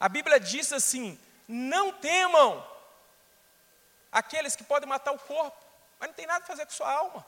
a 0.00 0.08
Bíblia 0.08 0.40
diz 0.40 0.72
assim: 0.72 1.16
não 1.46 1.92
temam 1.92 2.68
aqueles 4.10 4.56
que 4.56 4.64
podem 4.64 4.88
matar 4.88 5.12
o 5.12 5.18
corpo, 5.20 5.64
mas 6.00 6.08
não 6.08 6.14
tem 6.16 6.26
nada 6.26 6.42
a 6.42 6.48
fazer 6.48 6.66
com 6.66 6.72
sua 6.72 6.90
alma. 6.90 7.24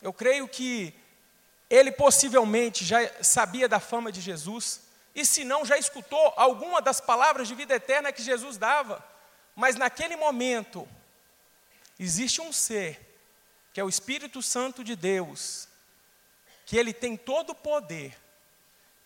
Eu 0.00 0.12
creio 0.12 0.46
que 0.46 0.94
ele 1.68 1.90
possivelmente 1.90 2.84
já 2.84 2.98
sabia 3.22 3.68
da 3.68 3.80
fama 3.80 4.12
de 4.12 4.20
Jesus, 4.20 4.82
e 5.14 5.24
se 5.24 5.44
não, 5.44 5.64
já 5.64 5.78
escutou 5.78 6.32
alguma 6.36 6.80
das 6.80 7.00
palavras 7.00 7.48
de 7.48 7.54
vida 7.54 7.74
eterna 7.74 8.12
que 8.12 8.22
Jesus 8.22 8.56
dava, 8.56 9.04
mas 9.54 9.74
naquele 9.74 10.16
momento, 10.16 10.86
existe 11.98 12.40
um 12.40 12.52
ser, 12.52 13.00
que 13.72 13.80
é 13.80 13.84
o 13.84 13.88
Espírito 13.88 14.42
Santo 14.42 14.84
de 14.84 14.94
Deus, 14.94 15.66
que 16.66 16.76
ele 16.76 16.92
tem 16.92 17.16
todo 17.16 17.50
o 17.50 17.54
poder, 17.54 18.16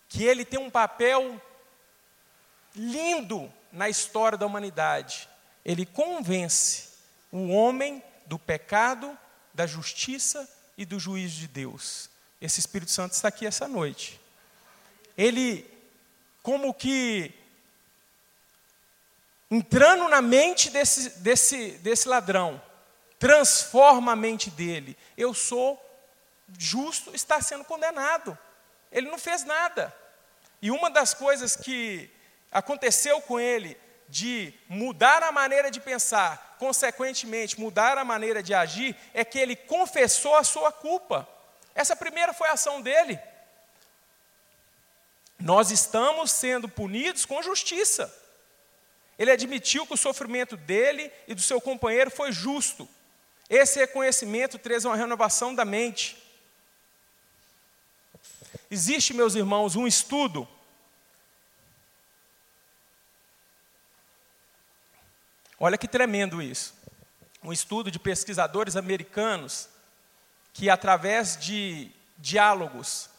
que 0.09 0.25
ele 0.25 0.43
tem 0.43 0.59
um 0.59 0.69
papel 0.69 1.41
lindo 2.75 3.51
na 3.71 3.87
história 3.89 4.37
da 4.37 4.45
humanidade. 4.45 5.29
Ele 5.63 5.85
convence 5.85 6.89
o 7.31 7.49
homem 7.49 8.03
do 8.25 8.37
pecado, 8.37 9.17
da 9.53 9.65
justiça 9.65 10.49
e 10.77 10.85
do 10.85 10.99
juízo 10.99 11.39
de 11.39 11.47
Deus. 11.47 12.10
Esse 12.41 12.59
Espírito 12.59 12.91
Santo 12.91 13.13
está 13.13 13.27
aqui 13.27 13.45
essa 13.45 13.67
noite. 13.67 14.19
Ele, 15.15 15.69
como 16.41 16.73
que, 16.73 17.31
entrando 19.49 20.07
na 20.07 20.21
mente 20.21 20.71
desse, 20.71 21.09
desse, 21.19 21.71
desse 21.73 22.07
ladrão, 22.07 22.61
transforma 23.19 24.13
a 24.13 24.15
mente 24.15 24.49
dele. 24.49 24.97
Eu 25.15 25.33
sou 25.33 25.79
justo 26.57 27.13
está 27.15 27.39
sendo 27.41 27.63
condenado. 27.63 28.37
Ele 28.91 29.09
não 29.09 29.17
fez 29.17 29.43
nada. 29.43 29.95
E 30.61 30.71
uma 30.71 30.89
das 30.89 31.13
coisas 31.13 31.55
que 31.55 32.09
aconteceu 32.51 33.21
com 33.21 33.39
ele, 33.39 33.77
de 34.09 34.53
mudar 34.67 35.23
a 35.23 35.31
maneira 35.31 35.71
de 35.71 35.79
pensar, 35.79 36.57
consequentemente 36.59 37.59
mudar 37.59 37.97
a 37.97 38.03
maneira 38.03 38.43
de 38.43 38.53
agir, 38.53 38.95
é 39.13 39.23
que 39.23 39.39
ele 39.39 39.55
confessou 39.55 40.35
a 40.35 40.43
sua 40.43 40.71
culpa. 40.71 41.27
Essa 41.73 41.95
primeira 41.95 42.33
foi 42.33 42.47
a 42.49 42.53
ação 42.53 42.81
dele. 42.81 43.19
Nós 45.39 45.71
estamos 45.71 46.31
sendo 46.31 46.69
punidos 46.69 47.25
com 47.25 47.41
justiça. 47.41 48.13
Ele 49.17 49.31
admitiu 49.31 49.85
que 49.85 49.93
o 49.93 49.97
sofrimento 49.97 50.55
dele 50.55 51.11
e 51.27 51.33
do 51.33 51.41
seu 51.41 51.59
companheiro 51.59 52.11
foi 52.11 52.31
justo. 52.31 52.87
Esse 53.49 53.79
reconhecimento 53.79 54.57
traz 54.57 54.85
uma 54.85 54.95
renovação 54.95 55.53
da 55.53 55.65
mente. 55.65 56.17
Existe, 58.69 59.13
meus 59.13 59.35
irmãos, 59.35 59.75
um 59.75 59.87
estudo 59.87 60.47
Olha 65.63 65.77
que 65.77 65.87
tremendo 65.87 66.41
isso. 66.41 66.73
Um 67.43 67.53
estudo 67.53 67.91
de 67.91 67.99
pesquisadores 67.99 68.75
americanos 68.75 69.69
que, 70.53 70.69
através 70.69 71.37
de 71.37 71.91
diálogos, 72.17 73.09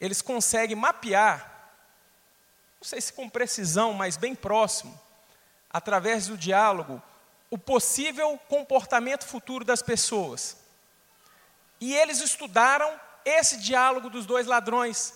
eles 0.00 0.20
conseguem 0.20 0.76
mapear, 0.76 1.48
não 2.80 2.88
sei 2.88 3.00
se 3.00 3.12
com 3.12 3.28
precisão, 3.28 3.92
mas 3.92 4.16
bem 4.16 4.34
próximo, 4.34 5.00
através 5.70 6.26
do 6.26 6.36
diálogo, 6.36 7.00
o 7.48 7.56
possível 7.56 8.38
comportamento 8.48 9.24
futuro 9.24 9.64
das 9.64 9.82
pessoas. 9.82 10.56
E 11.80 11.94
eles 11.94 12.20
estudaram 12.20 13.00
esse 13.24 13.58
diálogo 13.58 14.10
dos 14.10 14.26
dois 14.26 14.46
ladrões. 14.46 15.14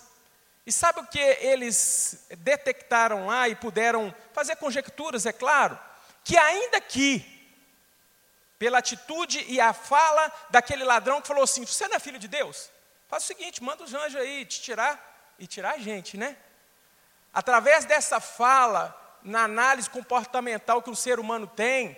E 0.65 0.71
sabe 0.71 0.99
o 0.99 1.07
que 1.07 1.19
eles 1.19 2.27
detectaram 2.39 3.25
lá 3.27 3.47
e 3.49 3.55
puderam 3.55 4.13
fazer 4.33 4.55
conjecturas, 4.57 5.25
é 5.25 5.31
claro? 5.31 5.79
Que 6.23 6.37
ainda 6.37 6.79
que, 6.81 7.36
pela 8.59 8.79
atitude 8.79 9.45
e 9.47 9.59
a 9.59 9.73
fala 9.73 10.31
daquele 10.49 10.83
ladrão 10.83 11.21
que 11.21 11.27
falou 11.27 11.43
assim: 11.43 11.65
Você 11.65 11.87
não 11.87 11.95
é 11.95 11.99
filho 11.99 12.19
de 12.19 12.27
Deus? 12.27 12.69
Faz 13.07 13.23
o 13.23 13.27
seguinte, 13.27 13.63
manda 13.63 13.83
os 13.83 13.93
anjos 13.93 14.19
aí 14.19 14.45
te 14.45 14.61
tirar 14.61 15.35
e 15.39 15.47
tirar 15.47 15.75
a 15.75 15.77
gente, 15.77 16.17
né? 16.17 16.35
Através 17.33 17.85
dessa 17.85 18.19
fala, 18.19 18.95
na 19.23 19.43
análise 19.43 19.89
comportamental 19.89 20.81
que 20.81 20.89
o 20.89 20.95
ser 20.95 21.19
humano 21.19 21.47
tem, 21.47 21.95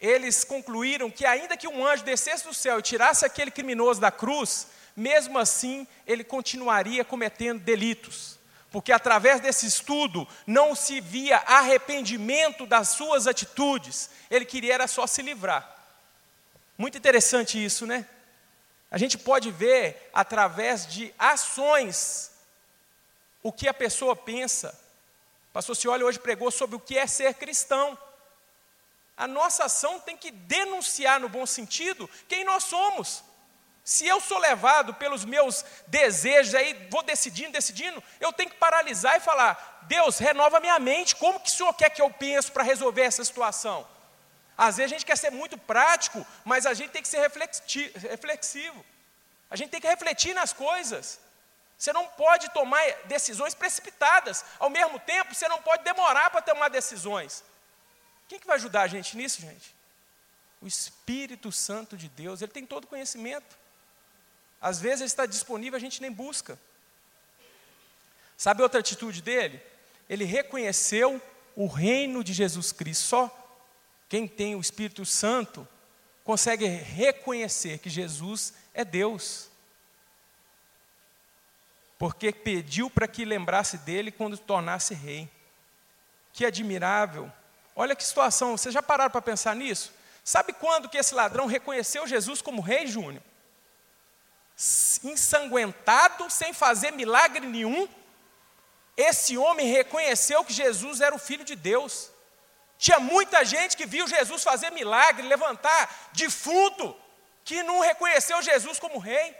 eles 0.00 0.44
concluíram 0.44 1.10
que, 1.10 1.26
ainda 1.26 1.56
que 1.56 1.68
um 1.68 1.86
anjo 1.86 2.04
descesse 2.04 2.46
do 2.46 2.54
céu 2.54 2.78
e 2.78 2.82
tirasse 2.82 3.26
aquele 3.26 3.50
criminoso 3.50 4.00
da 4.00 4.10
cruz, 4.10 4.68
mesmo 4.96 5.38
assim 5.38 5.86
ele 6.06 6.24
continuaria 6.24 7.04
cometendo 7.04 7.60
delitos, 7.60 8.38
porque 8.70 8.92
através 8.92 9.40
desse 9.40 9.66
estudo 9.66 10.26
não 10.46 10.74
se 10.74 11.00
via 11.00 11.38
arrependimento 11.38 12.66
das 12.66 12.88
suas 12.88 13.26
atitudes, 13.26 14.10
ele 14.30 14.44
queria 14.44 14.74
era 14.74 14.86
só 14.86 15.06
se 15.06 15.22
livrar. 15.22 15.76
Muito 16.78 16.96
interessante 16.96 17.62
isso, 17.62 17.86
né? 17.86 18.06
A 18.90 18.96
gente 18.96 19.18
pode 19.18 19.50
ver 19.50 20.10
através 20.12 20.86
de 20.86 21.12
ações 21.18 22.30
o 23.42 23.52
que 23.52 23.68
a 23.68 23.74
pessoa 23.74 24.14
pensa. 24.14 24.68
O 25.50 25.52
pastor 25.52 25.76
Cioli 25.76 26.04
hoje 26.04 26.18
pregou 26.18 26.50
sobre 26.50 26.76
o 26.76 26.80
que 26.80 26.96
é 26.96 27.06
ser 27.06 27.34
cristão. 27.34 27.98
A 29.16 29.26
nossa 29.26 29.64
ação 29.64 30.00
tem 30.00 30.16
que 30.16 30.30
denunciar, 30.30 31.20
no 31.20 31.28
bom 31.28 31.44
sentido, 31.44 32.08
quem 32.28 32.44
nós 32.44 32.64
somos. 32.64 33.22
Se 33.84 34.06
eu 34.06 34.20
sou 34.20 34.38
levado 34.38 34.94
pelos 34.94 35.24
meus 35.24 35.64
desejos, 35.86 36.54
aí 36.54 36.88
vou 36.90 37.02
decidindo, 37.02 37.52
decidindo, 37.52 38.02
eu 38.20 38.32
tenho 38.32 38.50
que 38.50 38.56
paralisar 38.56 39.16
e 39.16 39.20
falar: 39.20 39.80
Deus, 39.82 40.18
renova 40.18 40.60
minha 40.60 40.78
mente, 40.78 41.16
como 41.16 41.40
que 41.40 41.48
o 41.48 41.52
Senhor 41.52 41.72
quer 41.74 41.90
que 41.90 42.02
eu 42.02 42.10
pense 42.10 42.50
para 42.50 42.62
resolver 42.62 43.02
essa 43.02 43.24
situação? 43.24 43.86
Às 44.56 44.76
vezes 44.76 44.92
a 44.92 44.94
gente 44.94 45.06
quer 45.06 45.16
ser 45.16 45.30
muito 45.30 45.56
prático, 45.56 46.24
mas 46.44 46.66
a 46.66 46.74
gente 46.74 46.90
tem 46.90 47.02
que 47.02 47.08
ser 47.08 47.20
reflexivo. 47.20 48.84
A 49.50 49.56
gente 49.56 49.70
tem 49.70 49.80
que 49.80 49.88
refletir 49.88 50.34
nas 50.34 50.52
coisas. 50.52 51.18
Você 51.78 51.94
não 51.94 52.06
pode 52.06 52.50
tomar 52.50 52.82
decisões 53.06 53.54
precipitadas. 53.54 54.44
Ao 54.58 54.68
mesmo 54.68 55.00
tempo, 55.00 55.34
você 55.34 55.48
não 55.48 55.62
pode 55.62 55.82
demorar 55.82 56.28
para 56.28 56.42
tomar 56.42 56.68
decisões. 56.68 57.42
Quem 58.28 58.38
que 58.38 58.46
vai 58.46 58.56
ajudar 58.56 58.82
a 58.82 58.86
gente 58.86 59.16
nisso, 59.16 59.40
gente? 59.40 59.74
O 60.60 60.66
Espírito 60.66 61.50
Santo 61.50 61.96
de 61.96 62.08
Deus, 62.08 62.42
ele 62.42 62.52
tem 62.52 62.66
todo 62.66 62.86
conhecimento. 62.86 63.58
Às 64.60 64.80
vezes 64.80 65.00
ele 65.00 65.06
está 65.06 65.26
disponível, 65.26 65.76
a 65.76 65.80
gente 65.80 66.02
nem 66.02 66.12
busca. 66.12 66.58
Sabe 68.36 68.62
outra 68.62 68.80
atitude 68.80 69.22
dele? 69.22 69.60
Ele 70.08 70.24
reconheceu 70.24 71.20
o 71.54 71.66
reino 71.66 72.24
de 72.24 72.32
Jesus 72.32 72.72
Cristo. 72.72 73.04
Só 73.04 73.58
quem 74.08 74.26
tem 74.26 74.54
o 74.54 74.60
Espírito 74.60 75.04
Santo 75.04 75.66
consegue 76.24 76.66
reconhecer 76.66 77.78
que 77.78 77.88
Jesus 77.88 78.54
é 78.74 78.84
Deus. 78.84 79.48
Porque 81.98 82.32
pediu 82.32 82.88
para 82.88 83.06
que 83.06 83.24
lembrasse 83.24 83.78
dele 83.78 84.10
quando 84.10 84.38
tornasse 84.38 84.94
rei. 84.94 85.28
Que 86.32 86.46
admirável. 86.46 87.30
Olha 87.76 87.94
que 87.94 88.04
situação, 88.04 88.56
vocês 88.56 88.74
já 88.74 88.82
pararam 88.82 89.10
para 89.10 89.22
pensar 89.22 89.54
nisso? 89.54 89.92
Sabe 90.24 90.52
quando 90.52 90.88
que 90.88 90.98
esse 90.98 91.14
ladrão 91.14 91.46
reconheceu 91.46 92.06
Jesus 92.06 92.40
como 92.40 92.62
rei, 92.62 92.86
Júnior? 92.86 93.22
Ensanguentado, 95.02 96.28
sem 96.28 96.52
fazer 96.52 96.90
milagre 96.90 97.46
nenhum, 97.46 97.88
esse 98.96 99.38
homem 99.38 99.66
reconheceu 99.66 100.44
que 100.44 100.52
Jesus 100.52 101.00
era 101.00 101.14
o 101.14 101.18
Filho 101.18 101.44
de 101.44 101.56
Deus. 101.56 102.10
Tinha 102.76 103.00
muita 103.00 103.44
gente 103.44 103.76
que 103.76 103.86
viu 103.86 104.06
Jesus 104.06 104.42
fazer 104.42 104.70
milagre, 104.70 105.26
levantar 105.26 106.10
defunto, 106.12 106.94
que 107.44 107.62
não 107.62 107.80
reconheceu 107.80 108.42
Jesus 108.42 108.78
como 108.78 108.98
rei. 108.98 109.34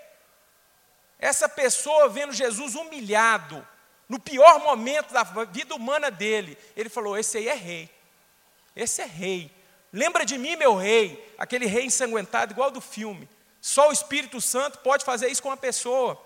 Essa 1.19 1.49
pessoa 1.49 2.09
vendo 2.09 2.33
Jesus 2.33 2.75
humilhado, 2.75 3.67
no 4.09 4.19
pior 4.19 4.61
momento 4.61 5.13
da 5.13 5.23
vida 5.45 5.75
humana 5.75 6.11
dele, 6.11 6.57
ele 6.75 6.89
falou: 6.89 7.19
Esse 7.19 7.39
aí 7.39 7.49
é 7.49 7.55
rei. 7.55 7.91
Esse 8.75 9.03
é 9.03 9.07
rei. 9.07 9.55
Lembra 9.93 10.25
de 10.25 10.39
mim, 10.39 10.57
meu 10.57 10.75
rei, 10.77 11.35
aquele 11.37 11.67
rei 11.67 11.85
ensanguentado, 11.85 12.53
igual 12.53 12.71
do 12.71 12.81
filme. 12.81 13.29
Só 13.61 13.89
o 13.89 13.93
Espírito 13.93 14.41
Santo 14.41 14.79
pode 14.79 15.05
fazer 15.05 15.29
isso 15.29 15.43
com 15.43 15.49
uma 15.49 15.57
pessoa. 15.57 16.21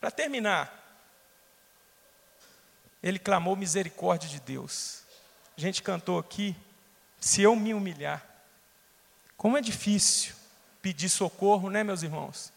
Para 0.00 0.10
terminar, 0.10 0.74
ele 3.02 3.18
clamou 3.18 3.56
misericórdia 3.56 4.28
de 4.28 4.40
Deus. 4.40 5.02
A 5.56 5.60
gente 5.60 5.82
cantou 5.82 6.18
aqui, 6.18 6.56
se 7.20 7.42
eu 7.42 7.54
me 7.56 7.74
humilhar. 7.74 8.24
Como 9.36 9.56
é 9.56 9.60
difícil 9.60 10.34
pedir 10.82 11.08
socorro, 11.08 11.70
né, 11.70 11.84
meus 11.84 12.02
irmãos? 12.02 12.52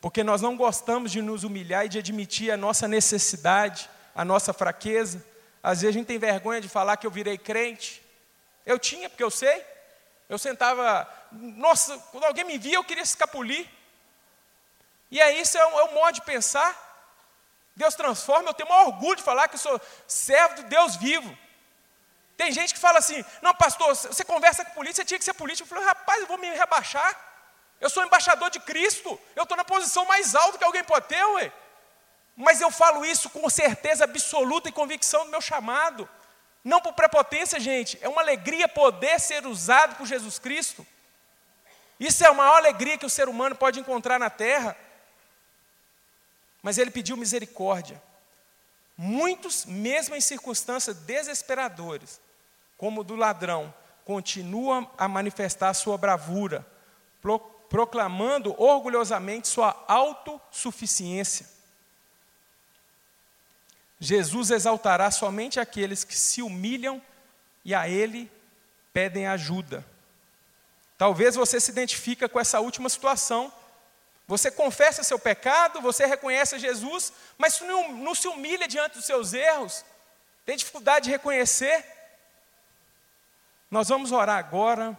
Porque 0.00 0.22
nós 0.22 0.42
não 0.42 0.56
gostamos 0.56 1.10
de 1.10 1.20
nos 1.22 1.44
humilhar 1.44 1.86
e 1.86 1.88
de 1.88 1.98
admitir 1.98 2.50
a 2.50 2.56
nossa 2.56 2.86
necessidade, 2.86 3.88
a 4.14 4.24
nossa 4.24 4.52
fraqueza. 4.52 5.24
Às 5.62 5.80
vezes 5.80 5.96
a 5.96 5.98
gente 5.98 6.06
tem 6.06 6.18
vergonha 6.18 6.60
de 6.60 6.68
falar 6.68 6.96
que 6.96 7.06
eu 7.06 7.10
virei 7.10 7.36
crente. 7.36 8.02
Eu 8.64 8.78
tinha, 8.78 9.08
porque 9.08 9.24
eu 9.24 9.30
sei. 9.30 9.64
Eu 10.28 10.38
sentava, 10.38 11.08
nossa, 11.36 11.98
quando 12.10 12.24
alguém 12.24 12.44
me 12.44 12.58
via, 12.58 12.76
eu 12.76 12.84
queria 12.84 13.02
escapulir. 13.02 13.68
E 15.10 15.20
aí, 15.20 15.40
isso 15.40 15.56
é 15.56 15.66
um, 15.66 15.80
é 15.80 15.84
um 15.84 15.94
modo 15.94 16.14
de 16.14 16.22
pensar. 16.22 16.84
Deus 17.74 17.94
transforma, 17.94 18.48
eu 18.48 18.54
tenho 18.54 18.68
o 18.68 18.72
maior 18.72 18.86
orgulho 18.86 19.16
de 19.16 19.22
falar 19.22 19.48
que 19.48 19.56
eu 19.56 19.60
sou 19.60 19.80
servo 20.06 20.54
de 20.56 20.62
Deus 20.64 20.96
vivo. 20.96 21.36
Tem 22.36 22.50
gente 22.52 22.74
que 22.74 22.80
fala 22.80 22.98
assim: 22.98 23.24
não, 23.42 23.54
pastor, 23.54 23.94
você 23.94 24.24
conversa 24.24 24.64
com 24.64 24.72
polícia, 24.72 25.02
você 25.02 25.04
tinha 25.04 25.18
que 25.18 25.24
ser 25.24 25.34
político. 25.34 25.66
Eu 25.66 25.68
falei, 25.68 25.84
rapaz, 25.84 26.20
eu 26.20 26.26
vou 26.26 26.38
me 26.38 26.48
rebaixar. 26.48 27.24
Eu 27.80 27.90
sou 27.90 28.04
embaixador 28.04 28.50
de 28.50 28.60
Cristo, 28.60 29.20
eu 29.34 29.42
estou 29.42 29.56
na 29.56 29.64
posição 29.64 30.06
mais 30.06 30.34
alta 30.34 30.56
que 30.56 30.64
alguém 30.64 30.82
pode 30.82 31.06
ter, 31.08 31.22
ué. 31.22 31.52
Mas 32.34 32.60
eu 32.60 32.70
falo 32.70 33.04
isso 33.04 33.30
com 33.30 33.48
certeza 33.48 34.04
absoluta 34.04 34.68
e 34.68 34.72
convicção 34.72 35.24
do 35.24 35.30
meu 35.30 35.40
chamado. 35.40 36.08
Não 36.64 36.80
por 36.80 36.94
prepotência, 36.94 37.60
gente. 37.60 37.98
É 38.02 38.08
uma 38.08 38.20
alegria 38.20 38.68
poder 38.68 39.20
ser 39.20 39.46
usado 39.46 39.96
por 39.96 40.06
Jesus 40.06 40.38
Cristo. 40.38 40.86
Isso 41.98 42.24
é 42.24 42.28
a 42.28 42.34
maior 42.34 42.56
alegria 42.56 42.98
que 42.98 43.06
o 43.06 43.10
ser 43.10 43.28
humano 43.28 43.54
pode 43.54 43.80
encontrar 43.80 44.18
na 44.18 44.30
terra. 44.30 44.76
Mas 46.62 46.78
ele 46.78 46.90
pediu 46.90 47.16
misericórdia. 47.16 48.02
Muitos, 48.96 49.64
mesmo 49.66 50.14
em 50.14 50.20
circunstâncias 50.20 50.96
desesperadoras, 50.96 52.20
como 52.76 53.04
do 53.04 53.14
ladrão, 53.14 53.72
continua 54.04 54.90
a 54.96 55.08
manifestar 55.08 55.74
sua 55.74 55.98
bravura, 55.98 56.66
proclamando 57.68 58.54
orgulhosamente 58.60 59.48
sua 59.48 59.84
autossuficiência. 59.88 61.46
Jesus 63.98 64.50
exaltará 64.50 65.10
somente 65.10 65.58
aqueles 65.58 66.04
que 66.04 66.16
se 66.16 66.42
humilham 66.42 67.00
e 67.64 67.74
a 67.74 67.88
Ele 67.88 68.30
pedem 68.92 69.26
ajuda. 69.26 69.84
Talvez 70.98 71.34
você 71.34 71.60
se 71.60 71.70
identifique 71.70 72.26
com 72.28 72.40
essa 72.40 72.60
última 72.60 72.88
situação. 72.88 73.52
Você 74.26 74.50
confessa 74.50 75.04
seu 75.04 75.18
pecado, 75.18 75.80
você 75.80 76.04
reconhece 76.04 76.58
Jesus, 76.58 77.12
mas 77.38 77.60
não 77.60 78.14
se 78.14 78.26
humilha 78.26 78.66
diante 78.66 78.94
dos 78.94 79.04
seus 79.04 79.32
erros, 79.32 79.84
tem 80.44 80.56
dificuldade 80.56 81.04
de 81.04 81.10
reconhecer. 81.10 81.84
Nós 83.70 83.88
vamos 83.88 84.10
orar 84.10 84.38
agora, 84.38 84.98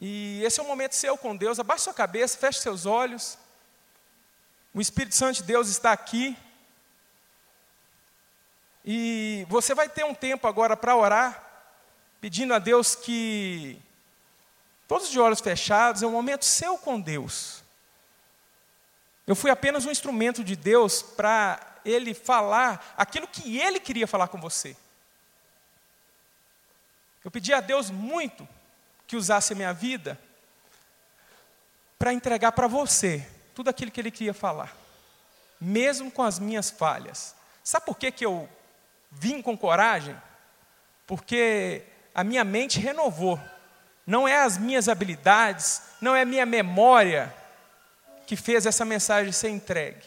e 0.00 0.42
esse 0.44 0.60
é 0.60 0.62
o 0.62 0.66
momento 0.66 0.94
seu 0.94 1.16
com 1.16 1.36
Deus. 1.36 1.58
Abaixe 1.58 1.84
sua 1.84 1.94
cabeça, 1.94 2.38
feche 2.38 2.60
seus 2.60 2.84
olhos. 2.84 3.38
O 4.74 4.80
Espírito 4.80 5.14
Santo 5.14 5.36
de 5.36 5.42
Deus 5.44 5.68
está 5.68 5.90
aqui. 5.90 6.36
E 8.84 9.46
você 9.48 9.74
vai 9.74 9.88
ter 9.88 10.04
um 10.04 10.14
tempo 10.14 10.46
agora 10.46 10.76
para 10.76 10.94
orar, 10.94 11.42
pedindo 12.20 12.54
a 12.54 12.58
Deus 12.58 12.94
que, 12.94 13.80
todos 14.86 15.10
de 15.10 15.18
olhos 15.18 15.40
fechados, 15.40 16.02
é 16.02 16.06
um 16.06 16.12
momento 16.12 16.44
seu 16.44 16.78
com 16.78 17.00
Deus. 17.00 17.62
Eu 19.26 19.34
fui 19.34 19.50
apenas 19.50 19.84
um 19.84 19.90
instrumento 19.90 20.44
de 20.44 20.54
Deus 20.54 21.02
para 21.02 21.60
Ele 21.84 22.14
falar 22.14 22.94
aquilo 22.96 23.26
que 23.26 23.58
Ele 23.58 23.80
queria 23.80 24.06
falar 24.06 24.28
com 24.28 24.40
você. 24.40 24.76
Eu 27.24 27.30
pedi 27.30 27.52
a 27.52 27.60
Deus 27.60 27.90
muito 27.90 28.48
que 29.06 29.16
usasse 29.16 29.52
a 29.52 29.56
minha 29.56 29.72
vida 29.72 30.20
para 31.98 32.12
entregar 32.12 32.52
para 32.52 32.68
você 32.68 33.26
tudo 33.54 33.68
aquilo 33.68 33.90
que 33.90 34.00
Ele 34.00 34.10
queria 34.12 34.34
falar, 34.34 34.76
mesmo 35.60 36.10
com 36.10 36.22
as 36.22 36.38
minhas 36.38 36.70
falhas. 36.70 37.34
Sabe 37.64 37.86
por 37.86 37.98
que, 37.98 38.12
que 38.12 38.24
eu 38.24 38.48
vim 39.10 39.42
com 39.42 39.58
coragem? 39.58 40.16
Porque 41.04 41.82
a 42.14 42.22
minha 42.22 42.44
mente 42.44 42.78
renovou. 42.78 43.40
Não 44.06 44.28
é 44.28 44.36
as 44.36 44.56
minhas 44.56 44.88
habilidades, 44.88 45.82
não 46.00 46.14
é 46.14 46.22
a 46.22 46.26
minha 46.26 46.46
memória 46.46 47.34
que 48.26 48.36
fez 48.36 48.66
essa 48.66 48.84
mensagem 48.84 49.32
ser 49.32 49.50
entregue, 49.50 50.04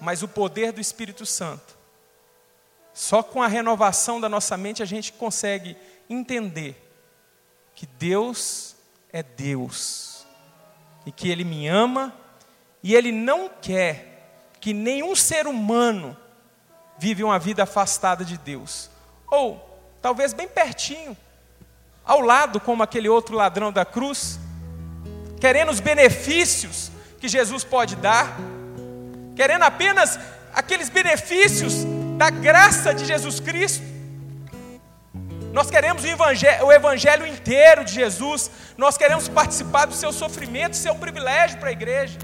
mas 0.00 0.22
o 0.22 0.28
poder 0.28 0.72
do 0.72 0.80
Espírito 0.80 1.26
Santo. 1.26 1.76
Só 2.92 3.22
com 3.22 3.42
a 3.42 3.48
renovação 3.48 4.20
da 4.20 4.28
nossa 4.28 4.56
mente 4.56 4.82
a 4.82 4.86
gente 4.86 5.12
consegue 5.12 5.76
entender 6.08 6.80
que 7.74 7.86
Deus 7.86 8.76
é 9.12 9.22
Deus 9.22 10.24
e 11.04 11.10
que 11.10 11.28
Ele 11.28 11.44
me 11.44 11.66
ama 11.66 12.14
e 12.82 12.94
Ele 12.94 13.10
não 13.10 13.48
quer 13.48 14.14
que 14.60 14.72
nenhum 14.72 15.16
ser 15.16 15.46
humano 15.46 16.16
vive 16.98 17.24
uma 17.24 17.38
vida 17.38 17.64
afastada 17.64 18.24
de 18.24 18.38
Deus, 18.38 18.88
ou 19.26 19.80
talvez 20.00 20.32
bem 20.32 20.46
pertinho, 20.46 21.16
ao 22.04 22.20
lado, 22.20 22.60
como 22.60 22.82
aquele 22.82 23.08
outro 23.08 23.34
ladrão 23.34 23.72
da 23.72 23.84
cruz, 23.84 24.38
querendo 25.40 25.70
os 25.70 25.80
benefícios 25.80 26.90
que 27.18 27.28
Jesus 27.28 27.64
pode 27.64 27.96
dar, 27.96 28.36
querendo 29.34 29.62
apenas 29.62 30.18
aqueles 30.52 30.88
benefícios 30.88 31.84
da 32.16 32.30
graça 32.30 32.94
de 32.94 33.04
Jesus 33.04 33.40
Cristo. 33.40 33.82
Nós 35.52 35.70
queremos 35.70 36.02
o 36.04 36.06
evangelho, 36.06 36.66
o 36.66 36.72
evangelho 36.72 37.26
inteiro 37.26 37.84
de 37.84 37.92
Jesus, 37.94 38.50
nós 38.76 38.98
queremos 38.98 39.28
participar 39.28 39.86
do 39.86 39.94
seu 39.94 40.12
sofrimento, 40.12 40.74
isso 40.74 40.90
um 40.92 40.98
privilégio 40.98 41.58
para 41.58 41.68
a 41.68 41.72
igreja. 41.72 42.18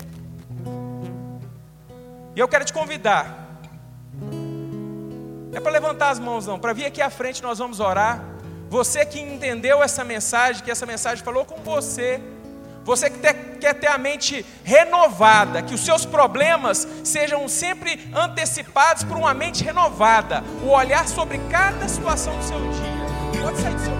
E 2.34 2.40
eu 2.40 2.48
quero 2.48 2.64
te 2.64 2.72
convidar, 2.72 3.58
é 5.52 5.60
para 5.60 5.72
levantar 5.72 6.10
as 6.10 6.18
mãos, 6.18 6.46
não, 6.46 6.58
para 6.58 6.72
vir 6.72 6.86
aqui 6.86 7.02
à 7.02 7.10
frente 7.10 7.42
nós 7.42 7.58
vamos 7.58 7.80
orar. 7.80 8.29
Você 8.70 9.04
que 9.04 9.18
entendeu 9.18 9.82
essa 9.82 10.04
mensagem, 10.04 10.62
que 10.62 10.70
essa 10.70 10.86
mensagem 10.86 11.24
falou 11.24 11.44
com 11.44 11.56
você, 11.56 12.20
Você 12.84 13.10
que 13.10 13.18
quer 13.18 13.74
ter 13.74 13.88
a 13.88 13.98
mente 13.98 14.44
renovada, 14.64 15.60
que 15.60 15.74
os 15.74 15.84
seus 15.84 16.06
problemas 16.06 16.88
sejam 17.04 17.46
sempre 17.46 18.10
antecipados 18.14 19.04
por 19.04 19.16
uma 19.18 19.34
mente 19.34 19.62
renovada, 19.62 20.42
o 20.62 20.70
olhar 20.70 21.06
sobre 21.06 21.38
cada 21.50 21.86
situação 21.86 22.34
do 22.36 22.42
seu 22.42 22.58
dia. 22.58 23.42
Pode 23.42 23.60
sair 23.60 23.74
do 23.74 23.80
seu 23.80 23.99